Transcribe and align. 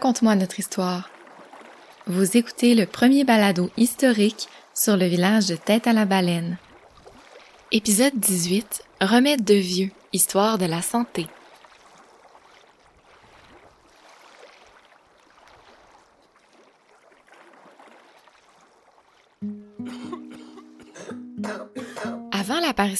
Raconte-moi 0.00 0.34
notre 0.34 0.58
histoire. 0.58 1.10
Vous 2.06 2.38
écoutez 2.38 2.74
le 2.74 2.86
premier 2.86 3.22
balado 3.24 3.68
historique 3.76 4.48
sur 4.72 4.96
le 4.96 5.04
village 5.04 5.44
de 5.44 5.56
Tête 5.56 5.86
à 5.86 5.92
la 5.92 6.06
Baleine. 6.06 6.56
Épisode 7.70 8.14
18. 8.14 8.82
Remède 9.02 9.44
de 9.44 9.52
vieux. 9.52 9.90
Histoire 10.14 10.56
de 10.56 10.64
la 10.64 10.80
santé. 10.80 11.26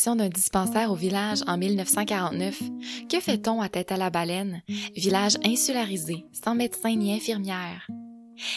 D'un 0.07 0.31
dispensaire 0.31 0.91
au 0.91 0.95
village 0.95 1.41
en 1.47 1.59
1949, 1.59 2.63
que 3.11 3.21
fait-on 3.21 3.61
à 3.61 3.69
Tête 3.69 3.93
à 3.93 3.99
la 3.99 4.09
Baleine, 4.09 4.63
village 4.97 5.37
insularisé, 5.45 6.25
sans 6.33 6.55
médecin 6.55 6.97
ni 6.97 7.13
infirmière? 7.13 7.87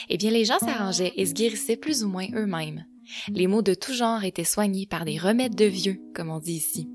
Eh 0.08 0.16
bien, 0.16 0.32
les 0.32 0.46
gens 0.46 0.60
s'arrangeaient 0.60 1.12
et 1.18 1.26
se 1.26 1.34
guérissaient 1.34 1.76
plus 1.76 2.06
ou 2.06 2.08
moins 2.08 2.28
eux-mêmes. 2.34 2.86
Les 3.28 3.48
maux 3.48 3.62
de 3.62 3.74
tout 3.74 3.92
genre 3.92 4.24
étaient 4.24 4.46
soignés 4.46 4.86
par 4.86 5.04
des 5.04 5.18
remèdes 5.18 5.56
de 5.56 5.66
vieux, 5.66 6.02
comme 6.16 6.30
on 6.30 6.40
dit 6.40 6.54
ici. 6.54 6.90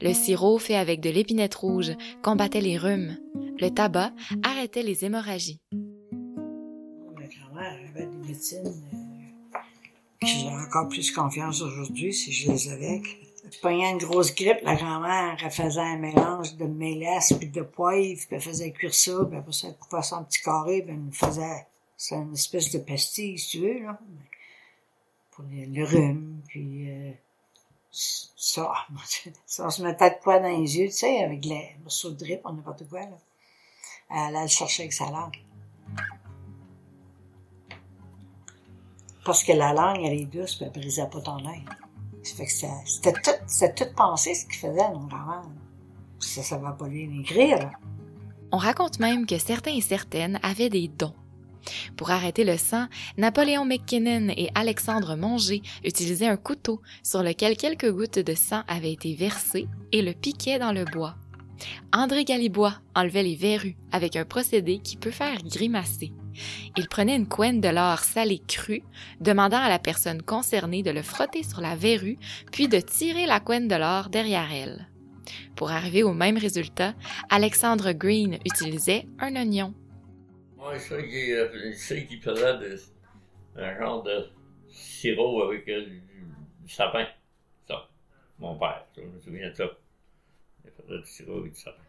Le 0.00 0.14
sirop 0.14 0.58
fait 0.58 0.76
avec 0.76 1.00
de 1.00 1.10
l'épinette 1.10 1.56
rouge 1.56 1.90
combattait 2.22 2.60
les 2.60 2.78
rhumes. 2.78 3.18
Le 3.60 3.68
tabac 3.68 4.12
arrêtait 4.44 4.84
les 4.84 5.04
hémorragies. 5.04 5.60
Ma 5.72 7.26
grand-mère 7.26 7.80
avait 7.90 8.06
des 8.06 8.28
médecines 8.28 8.62
euh, 10.22 10.26
j'ai 10.26 10.46
encore 10.46 10.88
plus 10.88 11.10
confiance 11.10 11.62
aujourd'hui 11.62 12.14
si 12.14 12.30
je 12.30 12.52
les 12.52 12.68
avais. 12.68 13.02
Pognais 13.60 13.90
une 13.90 13.98
grosse 13.98 14.34
grippe, 14.34 14.60
la 14.62 14.76
grand-mère, 14.76 15.36
faisait 15.52 15.80
un 15.80 15.96
mélange 15.96 16.56
de 16.56 16.64
mélasse 16.64 17.32
puis 17.32 17.48
de 17.48 17.62
poivre, 17.62 18.18
puis 18.18 18.28
elle 18.30 18.40
faisait 18.40 18.72
cuire 18.72 18.94
ça, 18.94 19.12
puis 19.24 19.54
ça, 19.54 19.68
elle 19.68 19.76
coupait 19.76 20.02
ça 20.02 20.16
en 20.16 20.24
petits 20.24 20.42
carrés, 20.42 20.82
puis 20.82 20.94
elle 20.94 21.12
faisait... 21.12 21.66
Une 22.10 22.32
espèce 22.32 22.72
de 22.72 22.78
pastille, 22.80 23.38
si 23.38 23.50
tu 23.50 23.58
veux, 23.60 23.84
là. 23.84 23.96
Pour 25.30 25.44
le, 25.44 25.66
le 25.66 25.84
rhume, 25.84 26.42
puis... 26.48 26.90
euh, 26.90 27.12
ça, 27.92 28.72
ça, 29.46 29.66
on 29.66 29.70
se 29.70 29.82
mettait 29.82 30.10
de 30.10 30.16
quoi 30.22 30.40
dans 30.40 30.48
les 30.48 30.78
yeux, 30.78 30.86
tu 30.86 30.92
sais, 30.92 31.22
avec 31.22 31.44
les 31.44 31.76
morceaux 31.82 32.10
de 32.10 32.16
drip, 32.16 32.44
ou 32.44 32.52
n'importe 32.52 32.88
quoi, 32.88 33.00
là. 33.00 33.18
Elle 34.10 34.36
allait 34.36 34.42
le 34.42 34.48
chercher 34.48 34.82
avec 34.82 34.92
sa 34.92 35.10
langue. 35.10 35.38
Parce 39.24 39.44
que 39.44 39.52
la 39.52 39.72
langue, 39.72 40.02
elle 40.04 40.20
est 40.20 40.24
douce, 40.24 40.56
puis 40.56 40.64
elle 40.64 40.72
brisait 40.72 41.06
pas 41.06 41.20
ton 41.20 41.46
œil. 41.46 41.64
C'était 42.22 43.74
ce 44.34 44.46
qu'il 44.46 44.56
faisait, 44.56 44.88
mon 44.92 45.06
grand-mère. 45.06 45.42
Ça, 46.20 46.42
ça 46.42 46.58
va 46.58 46.72
pas 46.72 46.86
lui 46.86 47.20
écrire, 47.20 47.58
là. 47.58 47.72
On 48.52 48.58
raconte 48.58 49.00
même 49.00 49.26
que 49.26 49.38
certains 49.38 49.74
et 49.74 49.80
certaines 49.80 50.38
avaient 50.42 50.68
des 50.68 50.88
dons. 50.88 51.14
Pour 51.96 52.10
arrêter 52.10 52.44
le 52.44 52.56
sang, 52.56 52.86
Napoléon 53.16 53.64
McKinnon 53.64 54.28
et 54.36 54.50
Alexandre 54.54 55.16
Monger 55.16 55.62
utilisaient 55.84 56.26
un 56.26 56.36
couteau 56.36 56.80
sur 57.02 57.22
lequel 57.22 57.56
quelques 57.56 57.90
gouttes 57.90 58.18
de 58.18 58.34
sang 58.34 58.62
avaient 58.68 58.92
été 58.92 59.14
versées 59.14 59.68
et 59.92 60.02
le 60.02 60.12
piquaient 60.12 60.58
dans 60.58 60.72
le 60.72 60.84
bois. 60.84 61.14
André 61.92 62.24
Galibois 62.24 62.74
enlevait 62.94 63.22
les 63.22 63.36
verrues 63.36 63.76
avec 63.92 64.16
un 64.16 64.24
procédé 64.24 64.80
qui 64.80 64.96
peut 64.96 65.10
faire 65.10 65.42
grimacer. 65.42 66.12
Il 66.76 66.88
prenait 66.88 67.16
une 67.16 67.28
couenne 67.28 67.60
de 67.60 67.68
l'or 67.68 68.00
salé 68.00 68.40
cru, 68.46 68.82
demandant 69.20 69.58
à 69.58 69.68
la 69.68 69.78
personne 69.78 70.22
concernée 70.22 70.82
de 70.82 70.90
le 70.90 71.02
frotter 71.02 71.42
sur 71.42 71.60
la 71.60 71.76
verrue, 71.76 72.18
puis 72.50 72.68
de 72.68 72.80
tirer 72.80 73.26
la 73.26 73.40
couenne 73.40 73.68
de 73.68 73.76
l'or 73.76 74.08
derrière 74.08 74.52
elle. 74.52 74.88
Pour 75.56 75.70
arriver 75.70 76.02
au 76.02 76.12
même 76.12 76.38
résultat, 76.38 76.94
Alexandre 77.30 77.92
Green 77.92 78.38
utilisait 78.44 79.06
un 79.18 79.36
oignon. 79.36 79.74
Moi, 80.56 80.74
je 80.74 81.74
sais 81.74 82.06
qu'il 82.06 82.20
faisait 82.20 82.78
un 83.56 83.78
genre 83.78 84.02
de 84.02 84.30
sirop 84.68 85.42
avec 85.42 85.68
euh, 85.68 85.86
du, 85.86 86.68
sapin. 86.68 87.06
Ça, 87.66 87.88
mon 88.38 88.56
père, 88.56 88.86
je 88.96 89.02
me 89.02 89.18
souviens 89.18 89.50
de 89.50 89.54
ça. 89.54 89.64
Il 90.64 90.70
faisait 90.70 90.98
du 90.98 91.06
sirop 91.06 91.38
avec 91.38 91.52
du 91.52 91.60
sapin. 91.60 91.82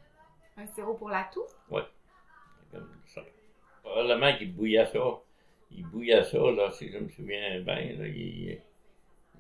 Un 0.58 0.68
sirop 0.68 0.96
pour 0.96 1.10
la 1.10 1.30
toux? 1.34 1.46
Comme 1.70 2.90
du 3.04 3.12
sapin. 3.12 3.30
Probablement 3.84 4.36
qu'il 4.38 4.54
bouillait 4.54 4.86
ça. 4.88 5.00
Il 5.72 5.86
bouillait 5.88 6.24
ça, 6.24 6.38
là, 6.38 6.72
si 6.72 6.90
je 6.92 6.98
me 6.98 7.10
souviens 7.10 7.60
bien. 7.62 7.76
Là, 7.98 8.08
il, 8.08 8.58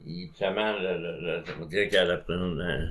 il, 0.05 0.27
le- 0.27 1.43
ça 1.45 1.53
veut 1.53 1.65
dire 1.67 1.89
qu'elle 1.89 2.11
allait 2.11 2.21
prendre 2.23 2.59
euh, 2.61 2.85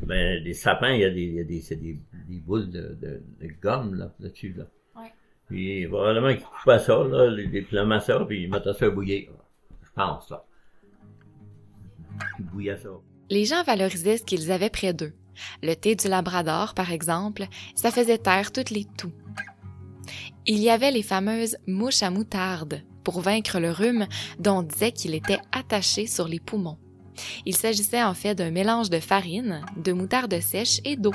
ben, 0.00 0.42
des 0.42 0.54
sapins, 0.54 0.92
il 0.92 1.00
y 1.00 1.04
a 1.04 1.10
des, 1.10 1.22
il 1.22 1.34
y 1.34 1.40
a 1.40 1.44
des, 1.44 1.60
c'est 1.60 1.76
des, 1.76 1.98
des 2.28 2.38
boules 2.38 2.70
de, 2.70 2.96
de, 3.00 3.22
de 3.40 3.48
gomme 3.60 3.94
là, 3.96 4.12
là-dessus. 4.20 4.54
Là. 4.56 4.64
Ouais. 4.96 5.12
Puis 5.48 5.86
probablement 5.88 6.32
qu'il 6.34 6.44
coupait 6.44 6.78
ça, 6.78 7.04
là, 7.04 7.34
il 7.38 7.50
déplommait 7.50 8.00
ça, 8.00 8.24
puis 8.24 8.44
il 8.44 8.50
mettait 8.50 8.72
ça 8.72 8.86
à 8.86 8.90
bouillir. 8.90 9.30
là. 9.30 9.44
Je 9.82 9.90
pense, 9.94 10.30
là. 10.30 10.44
Il 12.38 12.44
bouillait 12.46 12.76
ça. 12.76 12.90
Les 13.30 13.44
gens 13.44 13.62
valorisaient 13.64 14.16
ce 14.18 14.24
qu'ils 14.24 14.50
avaient 14.52 14.70
près 14.70 14.92
d'eux. 14.94 15.12
Le 15.62 15.74
thé 15.74 15.94
du 15.94 16.08
Labrador, 16.08 16.74
par 16.74 16.90
exemple, 16.90 17.44
ça 17.74 17.90
faisait 17.90 18.18
taire 18.18 18.50
toutes 18.52 18.70
les 18.70 18.84
toux. 18.96 19.12
Il 20.46 20.58
y 20.58 20.70
avait 20.70 20.90
les 20.90 21.02
fameuses 21.02 21.56
mouches 21.66 22.02
à 22.02 22.10
moutarde 22.10 22.82
pour 23.04 23.20
vaincre 23.20 23.58
le 23.58 23.70
rhume 23.70 24.06
dont 24.38 24.58
on 24.58 24.62
disait 24.62 24.92
qu'il 24.92 25.14
était 25.14 25.40
attaché 25.52 26.06
sur 26.06 26.28
les 26.28 26.40
poumons. 26.40 26.78
Il 27.46 27.56
s'agissait 27.56 28.02
en 28.02 28.14
fait 28.14 28.34
d'un 28.34 28.50
mélange 28.50 28.90
de 28.90 29.00
farine, 29.00 29.64
de 29.76 29.92
moutarde 29.92 30.40
sèche 30.40 30.80
et 30.84 30.96
d'eau. 30.96 31.14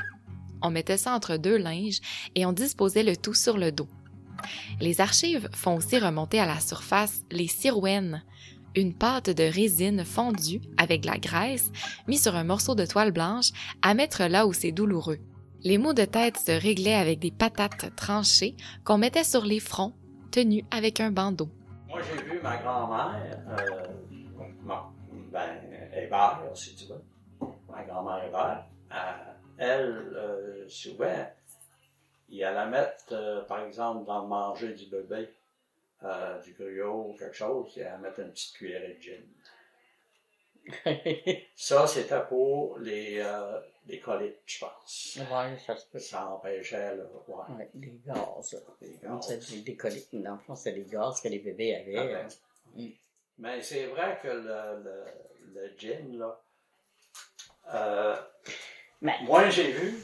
On 0.62 0.70
mettait 0.70 0.98
ça 0.98 1.14
entre 1.14 1.38
deux 1.38 1.58
linges 1.58 2.00
et 2.36 2.46
on 2.46 2.54
disposait 2.54 3.04
le 3.04 3.16
tout 3.16 3.34
sur 3.34 3.58
le 3.58 3.72
dos. 3.72 3.88
Les 4.80 5.02
archives 5.02 5.50
font 5.54 5.76
aussi 5.76 5.98
remonter 6.00 6.40
à 6.40 6.46
la 6.46 6.60
surface 6.60 7.22
les 7.32 7.48
sirouennes, 7.48 8.24
une 8.76 8.94
pâte 8.94 9.30
de 9.30 9.44
résine 9.44 10.04
fondue 10.04 10.62
avec 10.78 11.06
la 11.06 11.18
graisse 11.18 11.72
mis 12.08 12.18
sur 12.18 12.36
un 12.36 12.44
morceau 12.44 12.76
de 12.76 12.86
toile 12.86 13.12
blanche 13.12 13.52
à 13.82 13.94
mettre 13.94 14.24
là 14.24 14.48
où 14.48 14.54
c'est 14.54 14.72
douloureux. 14.72 15.20
Les 15.64 15.78
maux 15.78 15.94
de 15.94 16.04
tête 16.06 16.38
se 16.38 16.52
réglaient 16.52 16.94
avec 16.96 17.20
des 17.20 17.32
patates 17.32 17.96
tranchées 17.96 18.56
qu'on 18.84 18.98
mettait 18.98 19.24
sur 19.24 19.46
les 19.46 19.60
fronts, 19.60 19.94
tenus 20.32 20.66
avec 20.72 21.00
un 21.00 21.12
bandeau. 21.12 21.48
Moi, 21.88 22.02
j'ai 22.02 22.22
vu 22.24 22.40
ma 22.42 22.58
grand-mère, 22.58 23.40
euh, 23.48 23.88
ben, 25.32 25.62
Hébert, 25.96 26.42
si 26.54 26.76
tu 26.76 26.86
veux. 26.88 27.02
Ma 27.70 27.84
grand-mère 27.84 28.26
Hébert. 28.26 28.66
euh, 28.92 28.96
elle, 29.58 30.14
euh, 30.16 30.68
souvent, 30.68 31.28
il 32.30 32.44
allait 32.44 32.70
mettre, 32.70 33.06
euh, 33.14 33.42
par 33.44 33.62
exemple, 33.66 34.06
dans 34.06 34.24
le 34.24 34.28
manger 34.28 34.74
du 34.74 34.88
bébé, 34.88 35.30
euh, 36.04 36.42
du 36.42 36.54
gruau 36.54 37.12
ou 37.12 37.18
quelque 37.18 37.36
chose, 37.36 37.72
il 37.78 37.84
allait 37.84 38.00
mettre 38.02 38.20
une 38.20 38.32
petite 38.32 38.56
cuillerée 38.58 38.98
de 39.00 39.02
gin. 39.02 39.22
Ça, 41.56 41.88
c'était 41.88 42.24
pour 42.30 42.78
les, 42.80 43.20
euh, 43.20 43.60
les 43.88 44.00
coliques, 44.00 44.38
je 44.46 44.60
pense. 44.60 45.18
Ouais, 45.20 45.58
ça 45.60 45.76
se 45.76 45.86
peut. 45.88 46.00
Ça 46.00 46.28
empêchait, 46.30 46.96
là, 46.96 47.04
ouais, 47.28 47.56
Ouais, 47.58 47.70
des 47.74 48.00
gaz. 48.06 48.56
les 48.82 48.98
gaz. 49.02 49.50
des, 49.50 49.62
des 49.62 49.76
coliques. 49.76 50.08
Dans 50.14 50.34
le 50.34 50.40
fond, 50.40 50.56
c'est 50.56 50.72
des 50.74 50.86
gaz 50.86 51.20
que 51.22 51.28
les 51.28 51.40
bébés 51.40 51.76
avaient. 51.76 51.98
Ah 51.98 52.06
ben. 52.06 52.28
hein. 52.28 52.28
Mm. 52.76 52.88
Mais 53.40 53.62
c'est 53.62 53.88
vrai 53.88 54.20
que 54.22 54.28
le, 54.28 54.84
le, 54.84 55.06
le 55.54 55.74
gin, 55.78 56.18
là, 56.18 56.40
euh, 57.74 58.16
Mais 59.02 59.16
moi, 59.24 59.50
j'ai 59.50 59.72
vu 59.72 60.02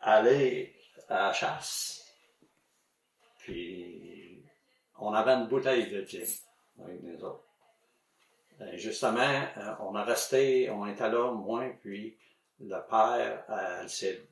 aller 0.00 0.74
à 1.08 1.28
la 1.28 1.32
chasse, 1.32 2.04
puis 3.38 4.42
on 4.98 5.12
avait 5.12 5.32
une 5.32 5.46
bouteille 5.48 5.90
de 5.90 6.04
gin 6.04 6.26
avec 6.82 7.02
nous 7.02 7.22
autres. 7.24 7.45
Et 8.60 8.78
justement, 8.78 9.20
euh, 9.20 9.74
on 9.80 9.94
a 9.94 10.04
resté, 10.04 10.70
on 10.70 10.86
était 10.86 11.10
là, 11.10 11.30
moi, 11.32 11.64
puis 11.82 12.16
le 12.60 12.80
père 12.88 13.44
à 13.48 13.80
Alcide. 13.80 14.26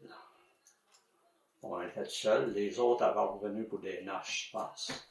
On 1.62 1.80
était 1.80 2.04
seuls, 2.04 2.52
les 2.52 2.78
autres 2.78 3.04
avaient 3.04 3.20
revenu 3.20 3.64
pour 3.64 3.80
des 3.80 4.02
noces, 4.02 4.46
je 4.46 4.52
pense. 4.52 5.10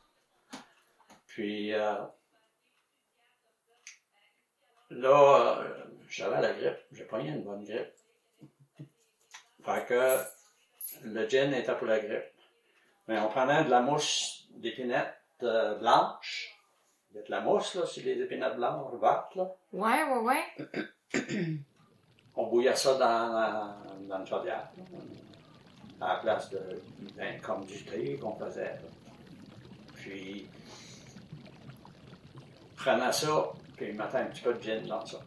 Puis, 1.25 1.73
euh, 1.73 1.95
là, 4.91 5.57
euh, 5.61 5.83
j'avais 6.07 6.41
la 6.41 6.53
grippe. 6.53 6.79
J'ai 6.91 7.05
pogné 7.05 7.29
une 7.29 7.43
bonne 7.43 7.63
grippe. 7.63 7.93
Fait 9.63 9.85
que 9.87 10.19
le 11.03 11.27
gin 11.27 11.53
était 11.53 11.75
pour 11.75 11.87
la 11.87 11.99
grippe. 11.99 12.31
Mais 13.07 13.19
on 13.19 13.29
prenait 13.29 13.63
de 13.63 13.69
la 13.69 13.81
mousse 13.81 14.47
d'épinette 14.51 15.15
euh, 15.41 15.75
blanche. 15.75 16.52
De 17.13 17.23
la 17.29 17.41
mousse, 17.41 17.75
là, 17.75 17.83
c'est 17.85 18.01
les 18.01 18.19
épinettes 18.21 18.55
blanches, 18.55 18.93
vertes, 18.99 19.35
là. 19.35 19.51
Ouais, 19.71 20.03
ouais, 20.03 20.19
ouais. 20.19 21.13
On 22.35 22.47
bouillait 22.47 22.75
ça 22.75 22.95
dans, 22.95 24.07
dans 24.07 24.19
une 24.19 24.25
chaudière. 24.25 24.67
là. 24.77 26.05
à 26.07 26.13
la 26.15 26.19
place 26.19 26.49
de, 26.49 26.59
ben, 27.15 27.39
comme 27.41 27.63
du 27.65 27.85
thé 27.85 28.17
qu'on 28.17 28.33
faisait. 28.35 28.63
là. 28.73 28.79
Puis, 29.95 30.47
prenait 32.75 33.11
ça, 33.11 33.51
puis 33.77 33.89
il 33.89 33.95
mettait 33.95 34.17
un 34.17 34.25
petit 34.25 34.41
peu 34.41 34.53
de 34.55 34.61
gin 34.61 34.81
dans 34.87 35.05
ça. 35.05 35.19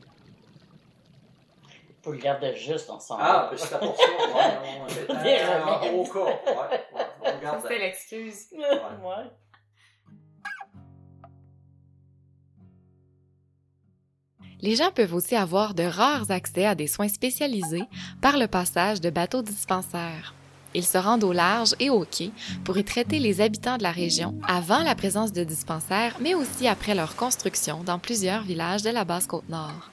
Pour 2.03 2.13
le 2.13 2.19
garder 2.19 2.55
juste 2.55 2.91
ensemble. 2.91 3.23
Ah, 3.25 3.49
ben 3.51 3.57
c'était 3.57 3.79
pour 3.79 3.97
ça. 3.97 4.03
Ouais, 4.05 4.81
ouais, 4.83 4.89
c'était 4.89 5.15
Des 5.23 5.39
un 5.41 5.65
remèdes. 5.65 5.93
gros 5.93 6.05
cas. 6.13 6.25
Ouais, 6.25 6.85
ouais, 6.95 7.33
on 7.53 7.63
C'était 7.63 7.79
l'excuse. 7.79 8.49
ouais. 8.53 9.31
Les 14.61 14.77
gens 14.77 14.91
peuvent 14.95 15.15
aussi 15.15 15.37
avoir 15.37 15.75
de 15.75 15.83
rares 15.83 16.31
accès 16.31 16.65
à 16.67 16.75
des 16.75 16.87
soins 16.87 17.09
spécialisés 17.09 17.85
par 18.21 18.39
le 18.39 18.47
passage 18.47 19.01
de 19.01 19.11
bateaux 19.11 19.43
dispensaires. 19.43 20.35
Ils 20.77 20.85
se 20.85 20.99
rendent 20.99 21.25
au 21.25 21.33
large 21.33 21.75
et 21.81 21.89
au 21.89 22.05
quai 22.05 22.31
pour 22.63 22.77
y 22.77 22.85
traiter 22.85 23.19
les 23.19 23.41
habitants 23.41 23.79
de 23.79 23.83
la 23.83 23.93
région 23.93 24.35
avant 24.47 24.83
la 24.83 24.95
présence 24.95 25.33
de 25.33 25.43
dispensaires, 25.43 26.19
mais 26.21 26.35
aussi 26.35 26.69
après 26.69 26.95
leur 26.95 27.17
construction 27.17 27.83
dans 27.83 27.99
plusieurs 27.99 28.43
villages 28.43 28.83
de 28.83 28.91
la 28.91 29.05
Basse-Côte-Nord. 29.07 29.91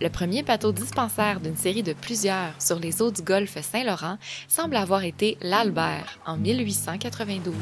Le 0.00 0.08
premier 0.08 0.42
bateau 0.42 0.72
dispensaire 0.72 1.40
d'une 1.40 1.58
série 1.58 1.82
de 1.82 1.92
plusieurs 1.92 2.54
sur 2.58 2.78
les 2.78 3.02
eaux 3.02 3.10
du 3.10 3.20
golfe 3.20 3.60
Saint-Laurent 3.60 4.16
semble 4.48 4.76
avoir 4.76 5.04
été 5.04 5.36
l'Albert 5.42 6.18
en 6.24 6.38
1892. 6.38 7.54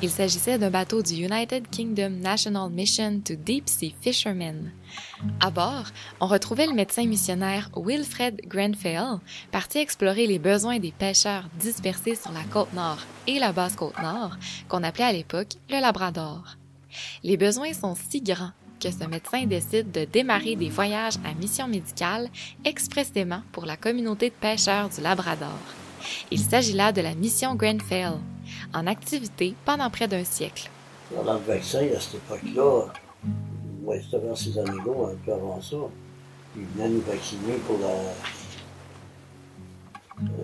Il 0.00 0.10
s'agissait 0.10 0.58
d'un 0.58 0.70
bateau 0.70 1.02
du 1.02 1.14
United 1.14 1.68
Kingdom 1.68 2.10
National 2.10 2.70
Mission 2.70 3.20
to 3.24 3.34
Deep 3.34 3.68
Sea 3.68 3.92
Fishermen. 4.00 4.70
À 5.40 5.50
bord, 5.50 5.84
on 6.20 6.26
retrouvait 6.26 6.66
le 6.66 6.74
médecin 6.74 7.06
missionnaire 7.06 7.70
Wilfred 7.76 8.42
Grenfell, 8.46 9.18
parti 9.50 9.78
explorer 9.78 10.26
les 10.26 10.38
besoins 10.38 10.78
des 10.78 10.92
pêcheurs 10.92 11.44
dispersés 11.58 12.14
sur 12.14 12.32
la 12.32 12.44
côte 12.44 12.72
nord 12.72 12.98
et 13.26 13.38
la 13.38 13.52
basse 13.52 13.76
côte 13.76 13.98
nord, 14.02 14.36
qu'on 14.68 14.82
appelait 14.82 15.04
à 15.04 15.12
l'époque 15.12 15.54
le 15.70 15.80
Labrador. 15.80 16.56
Les 17.22 17.36
besoins 17.36 17.72
sont 17.72 17.94
si 17.94 18.20
grands 18.20 18.52
que 18.80 18.90
ce 18.90 19.08
médecin 19.08 19.46
décide 19.46 19.90
de 19.92 20.04
démarrer 20.04 20.56
des 20.56 20.68
voyages 20.68 21.14
à 21.24 21.32
mission 21.34 21.66
médicale 21.66 22.28
expressément 22.64 23.42
pour 23.52 23.64
la 23.64 23.76
communauté 23.76 24.28
de 24.28 24.34
pêcheurs 24.34 24.90
du 24.90 25.00
Labrador. 25.00 25.58
Il 26.30 26.40
s'agit 26.40 26.74
là 26.74 26.92
de 26.92 27.00
la 27.00 27.14
mission 27.14 27.54
Grenfell, 27.54 28.12
en 28.74 28.86
activité 28.86 29.54
pendant 29.64 29.88
près 29.88 30.08
d'un 30.08 30.24
siècle. 30.24 30.70
Vers 33.86 34.36
ces 34.36 34.58
années-là, 34.58 35.08
un 35.12 35.16
peu 35.24 35.32
avant 35.32 35.60
ça, 35.60 35.76
ils 36.56 36.64
venaient 36.74 36.88
nous 36.88 37.00
vacciner 37.02 37.54
pour 37.66 37.78
la 37.78 37.88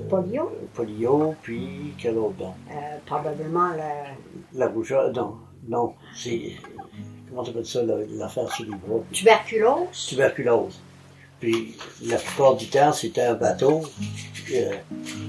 Polio, 0.08 0.50
le 0.60 0.66
polio, 0.74 1.34
puis 1.42 1.94
quel 1.96 2.18
autre 2.18 2.34
donc? 2.38 2.54
euh, 2.70 2.74
probablement 3.06 3.68
la... 3.76 4.06
La 4.54 4.66
rougeole, 4.68 5.12
non, 5.12 5.36
non, 5.68 5.94
c'est, 6.16 6.54
comment 7.28 7.44
tu 7.44 7.50
appelles 7.50 7.66
ça, 7.66 7.82
la- 7.84 8.04
l'affaire 8.18 8.52
sur 8.52 8.64
les 8.64 8.70
bras? 8.76 8.98
tuberculose? 9.12 10.06
Tuberculose. 10.08 10.80
Puis, 11.38 11.76
la 12.04 12.16
plupart 12.16 12.56
du 12.56 12.66
temps, 12.68 12.92
c'était 12.92 13.22
un 13.22 13.34
bateau, 13.34 13.82
euh, 14.52 14.72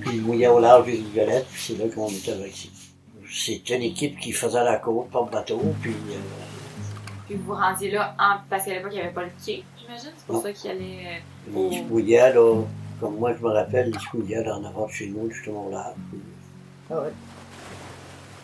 puis 0.02 0.10
il 0.16 0.22
mouillait 0.24 0.48
au 0.48 0.60
large 0.60 0.88
des 0.88 0.94
rigolettes, 0.94 1.46
puis 1.52 1.62
c'est 1.62 1.78
là 1.78 1.88
qu'on 1.94 2.10
était 2.10 2.34
vaccinés. 2.34 2.74
C'était 3.32 3.76
une 3.78 3.84
équipe 3.84 4.20
qui 4.20 4.32
faisait 4.32 4.64
la 4.64 4.78
côte 4.78 5.10
par 5.12 5.26
bateau, 5.26 5.62
puis 5.82 5.92
euh, 6.10 6.16
Puis 7.26 7.36
vous 7.36 7.54
vous 7.54 7.60
rendiez 7.60 7.92
là 7.92 8.16
en... 8.20 8.38
parce 8.50 8.66
qu'à 8.66 8.74
l'époque, 8.74 8.92
il 8.94 8.96
n'y 8.96 9.02
avait 9.02 9.14
pas 9.14 9.24
le 9.24 9.32
quai, 9.44 9.64
j'imagine. 9.80 10.12
C'est 10.18 10.26
pour 10.26 10.36
Non. 10.36 10.42
ça 10.42 10.54
qu'il 10.54 10.72
allait... 10.72 11.22
Il 11.48 11.74
se 11.74 12.34
là, 12.36 12.56
comme 13.00 13.16
moi 13.18 13.34
je 13.38 13.44
me 13.44 13.52
rappelle, 13.52 13.90
il 13.94 14.00
se 14.00 14.06
mouillait 14.16 14.44
là, 14.44 14.56
en 14.58 14.64
avant 14.66 14.86
de 14.88 14.92
chez 14.92 15.08
nous, 15.08 15.30
justement 15.32 15.70
là. 15.70 15.94
Ah 16.92 16.96
ouais. 17.02 17.14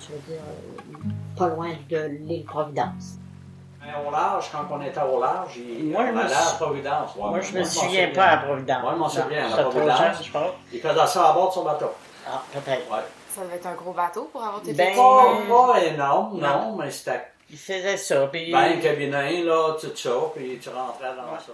Je 0.01 0.13
veux 0.13 0.19
dire, 0.27 0.41
euh, 0.41 1.37
pas 1.37 1.49
loin 1.49 1.69
de 1.89 1.97
l'île 2.25 2.45
Providence. 2.45 3.15
Mais 3.81 3.93
au 4.07 4.11
large, 4.11 4.49
quand 4.51 4.65
on 4.71 4.81
était 4.81 4.99
au 5.01 5.19
large, 5.19 5.57
il, 5.57 5.91
Moi, 5.91 6.05
je 6.05 6.11
on 6.11 6.15
me 6.15 6.21
allait 6.21 6.33
à 6.33 6.55
Providence. 6.59 7.15
ouais. 7.15 7.29
Moi, 7.29 7.41
je 7.41 7.53
me 7.53 7.59
m'en 7.59 7.65
souviens 7.65 8.09
pas 8.13 8.25
à 8.25 8.37
Providence. 8.37 8.81
Moi, 8.81 8.91
je 8.93 8.99
m'en 8.99 9.09
souviens, 9.09 9.53
à 9.53 9.63
Providence. 9.63 9.99
jeune, 9.99 10.23
je 10.23 10.31
pense. 10.31 10.51
Il 10.73 10.79
faisait 10.79 11.07
ça 11.07 11.29
à 11.29 11.33
bord 11.33 11.49
de 11.49 11.53
son 11.53 11.63
bateau. 11.63 11.85
Ah, 12.29 12.41
peut-être. 12.51 12.91
Ouais. 12.91 12.99
Ça 13.29 13.41
devait 13.43 13.55
être 13.57 13.67
un 13.67 13.75
gros 13.75 13.93
bateau 13.93 14.29
pour 14.31 14.43
avoir 14.43 14.59
été 14.61 14.73
Ben, 14.73 14.95
Pas, 14.95 15.73
pas 15.73 15.83
énorme, 15.83 16.39
non, 16.39 16.75
mais 16.77 16.89
c'était 16.89 17.21
Il 17.49 17.57
faisait 17.57 17.97
ça, 17.97 18.27
puis... 18.27 18.51
ben 18.51 18.79
cabinet, 18.81 19.41
là, 19.43 19.77
tout 19.79 19.95
ça, 19.95 20.31
puis 20.35 20.59
tu 20.61 20.69
rentrais 20.69 21.15
dans 21.15 21.31
Ouais. 21.33 21.39
ça. 21.39 21.53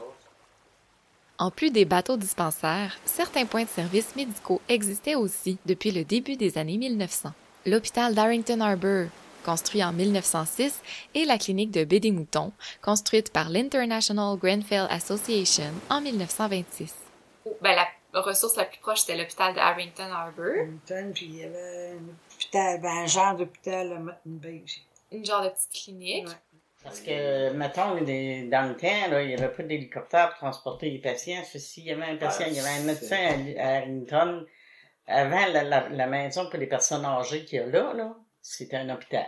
En 1.39 1.51
plus 1.51 1.71
des 1.71 1.85
bateaux 1.85 2.17
dispensaires, 2.17 2.95
certains 3.05 3.45
points 3.45 3.63
de 3.63 3.69
service 3.69 4.15
médicaux 4.15 4.61
existaient 4.69 5.15
aussi 5.15 5.57
depuis 5.65 5.91
le 5.91 6.03
début 6.03 6.35
des 6.35 6.57
années 6.57 6.77
1900. 6.77 7.31
L'hôpital 7.65 8.13
d'Arrington 8.13 8.61
Harbour, 8.61 9.07
construit 9.43 9.83
en 9.83 9.91
1906, 9.91 10.79
et 11.15 11.25
la 11.25 11.37
clinique 11.37 11.71
de 11.71 11.83
Baie 11.83 12.11
Moutons, 12.11 12.53
construite 12.81 13.31
par 13.31 13.49
l'International 13.49 14.37
Grenfell 14.37 14.87
Association 14.89 15.71
en 15.89 16.01
1926. 16.01 16.93
Ben, 17.61 17.75
la 17.75 18.21
ressource 18.21 18.55
la 18.55 18.65
plus 18.65 18.79
proche, 18.79 19.01
c'était 19.01 19.17
l'hôpital 19.17 19.53
de 19.53 19.59
Harrington 19.59 20.11
Harbour, 20.11 20.67
puis 21.13 21.25
il 21.25 21.35
y 21.35 21.43
avait 21.43 21.93
un 21.97 22.35
hôpital, 22.35 22.81
ben, 22.81 22.89
un 22.89 23.07
genre 23.07 23.35
d'hôpital 23.35 23.91
à 23.91 23.99
Mutton 23.99 24.17
Bay 24.25 24.61
aussi. 24.63 24.83
Une 25.13 25.25
genre 25.25 25.41
de 25.43 25.49
petite 25.49 25.71
clinique. 25.71 26.27
Ouais. 26.27 26.33
Parce 26.83 26.99
que, 26.99 27.51
mettons, 27.53 28.01
des- 28.01 28.43
dans 28.49 28.67
le 28.67 28.75
temps, 28.75 29.07
là, 29.09 29.21
il 29.21 29.29
n'y 29.29 29.35
avait 29.35 29.53
pas 29.53 29.63
d'hélicoptère 29.63 30.29
pour 30.31 30.39
transporter 30.39 30.89
les 30.89 30.99
patients. 30.99 31.41
Ceci, 31.49 31.79
il 31.81 31.87
y 31.87 31.91
avait 31.91 32.03
un 32.03 32.17
patient, 32.17 32.45
il 32.47 32.53
y 32.55 32.59
avait 32.59 32.81
un 32.81 32.83
médecin 32.83 33.15
à, 33.57 33.63
à 33.63 33.77
Harrington. 33.77 34.45
Avant 35.07 35.45
la, 35.47 35.63
la- 35.63 35.89
la 35.89 36.07
maison 36.07 36.49
pour 36.49 36.59
les 36.59 36.67
personnes 36.67 37.05
âgées 37.05 37.45
qu'il 37.45 37.59
y 37.59 37.61
a 37.61 37.67
là, 37.67 37.93
là 37.93 38.15
c'était 38.41 38.75
un 38.77 38.89
hôpital. 38.89 39.25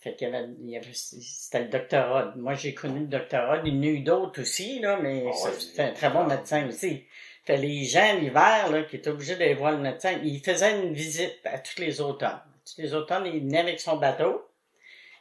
Fait 0.00 0.14
qu'il 0.14 0.28
y 0.28 0.34
avait, 0.34 0.46
il 0.60 0.70
y 0.70 0.76
avait- 0.76 0.92
c'était 0.92 1.62
le 1.64 1.68
docteur 1.68 2.12
Rod. 2.12 2.36
Moi, 2.36 2.54
j'ai 2.54 2.72
connu 2.74 3.00
le 3.00 3.06
docteur 3.06 3.48
Rod. 3.50 3.66
Il 3.66 3.74
y 3.74 3.78
en 3.78 3.82
a 3.82 3.86
eu 3.86 4.00
d'autres 4.00 4.42
aussi, 4.42 4.78
là, 4.80 4.98
mais 5.02 5.24
Ah 5.26 5.44
ouais, 5.44 5.52
c'était 5.58 5.82
un 5.82 5.92
très 5.92 6.10
bon 6.10 6.24
médecin 6.24 6.68
aussi. 6.68 7.04
Fait 7.44 7.56
les 7.56 7.84
gens, 7.84 8.14
l'hiver, 8.20 8.70
là, 8.70 8.82
qui 8.84 8.96
étaient 8.96 9.10
obligés 9.10 9.36
d'aller 9.36 9.54
voir 9.54 9.72
le 9.72 9.78
médecin, 9.78 10.12
il 10.22 10.40
faisait 10.40 10.80
une 10.82 10.92
visite 10.92 11.38
à 11.44 11.58
tous 11.58 11.80
les 11.80 12.00
automnes. 12.00 12.40
Les 12.76 12.94
automnes, 12.94 13.26
il 13.26 13.40
venait 13.40 13.58
avec 13.60 13.80
son 13.80 13.96
bateau. 13.96 14.42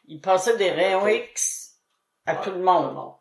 Il 0.08 0.20
passait 0.22 0.58
des 0.58 0.72
rayons 0.72 1.08
X 1.08 1.75
à 2.25 2.36
Ouais, 2.36 2.44
tout 2.44 2.51
le 2.51 2.60
monde. 2.62 3.13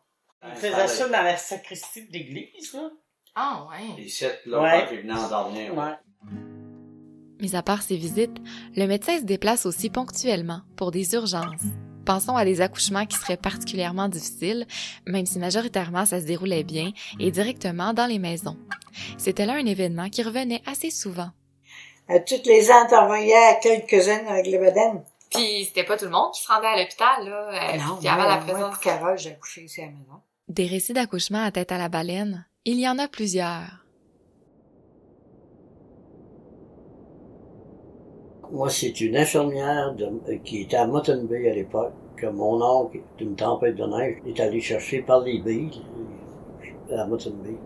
Il 0.43 0.49
Installé. 0.51 0.73
faisait 0.73 0.87
ça 0.87 1.05
dans 1.09 1.23
la 1.23 1.37
sacristie 1.37 2.07
de 2.07 2.13
l'église, 2.13 2.73
là. 2.73 2.89
Ah 3.35 3.67
ouais. 3.69 3.95
Les 4.01 4.07
sites, 4.09 4.39
là, 4.45 4.61
Ouais. 4.61 4.85
quand 4.87 4.95
ils 4.95 5.01
venaient 5.01 5.13
en 5.19 5.29
dormir. 5.29 5.75
Ouais. 5.77 5.93
Mis 7.39 7.55
à 7.55 7.61
part 7.61 7.83
ces 7.83 7.97
visites, 7.97 8.37
le 8.75 8.87
médecin 8.87 9.19
se 9.19 9.23
déplace 9.23 9.65
aussi 9.65 9.89
ponctuellement 9.89 10.61
pour 10.75 10.91
des 10.91 11.13
urgences. 11.13 11.61
Pensons 12.05 12.35
à 12.35 12.45
des 12.45 12.61
accouchements 12.61 13.05
qui 13.05 13.17
seraient 13.17 13.37
particulièrement 13.37 14.07
difficiles, 14.07 14.65
même 15.05 15.25
si 15.25 15.37
majoritairement 15.39 16.05
ça 16.05 16.19
se 16.21 16.25
déroulait 16.25 16.63
bien 16.63 16.91
et 17.19 17.29
directement 17.31 17.93
dans 17.93 18.07
les 18.07 18.17
maisons. 18.17 18.57
C'était 19.17 19.45
là 19.45 19.53
un 19.53 19.65
événement 19.65 20.09
qui 20.09 20.23
revenait 20.23 20.63
assez 20.65 20.89
souvent. 20.89 21.29
À 22.09 22.19
toutes 22.19 22.45
les 22.45 22.69
ans, 22.71 22.85
t'envoyais 22.89 23.59
quelques-unes 23.61 24.27
avec 24.27 24.47
le 24.47 24.59
Baden. 24.59 25.03
Puis 25.29 25.65
c'était 25.65 25.83
pas 25.83 25.97
tout 25.97 26.05
le 26.05 26.11
monde 26.11 26.31
qui 26.33 26.41
se 26.41 26.47
rendait 26.51 26.67
à 26.67 26.77
l'hôpital, 26.77 27.27
là. 27.27 27.49
euh, 27.49 27.77
non, 27.77 27.97
puis 27.99 28.07
avant 28.07 28.23
moi, 28.23 28.27
la 28.29 28.35
moi, 28.37 28.43
présence. 28.45 28.69
pour 28.75 28.79
Carole, 28.79 29.17
j'ai 29.17 29.31
accouché 29.31 29.63
ici 29.63 29.81
à 29.81 29.85
la 29.85 29.91
maison. 29.91 30.21
Des 30.47 30.67
récits 30.67 30.93
d'accouchement 30.93 31.43
à 31.43 31.51
tête 31.51 31.71
à 31.73 31.77
la 31.77 31.89
baleine, 31.89 32.45
il 32.63 32.79
y 32.79 32.87
en 32.87 32.97
a 32.97 33.07
plusieurs. 33.09 33.83
Moi, 38.51 38.69
c'est 38.69 39.01
une 39.01 39.17
infirmière 39.17 39.93
de- 39.95 40.05
euh, 40.05 40.37
qui 40.45 40.61
était 40.61 40.77
à 40.77 40.87
Mutton 40.87 41.25
Bay 41.29 41.49
à 41.49 41.53
l'époque, 41.53 41.91
que 42.15 42.27
mon 42.27 42.61
oncle, 42.61 42.99
d'une 43.17 43.35
tempête 43.35 43.75
de 43.75 43.85
neige, 43.85 44.17
est 44.25 44.39
allé 44.39 44.61
chercher 44.61 45.01
par 45.01 45.19
les 45.19 45.39
billes 45.39 45.81
euh, 46.91 46.97
à 46.97 47.05
Mutton 47.05 47.35
Bay. 47.43 47.57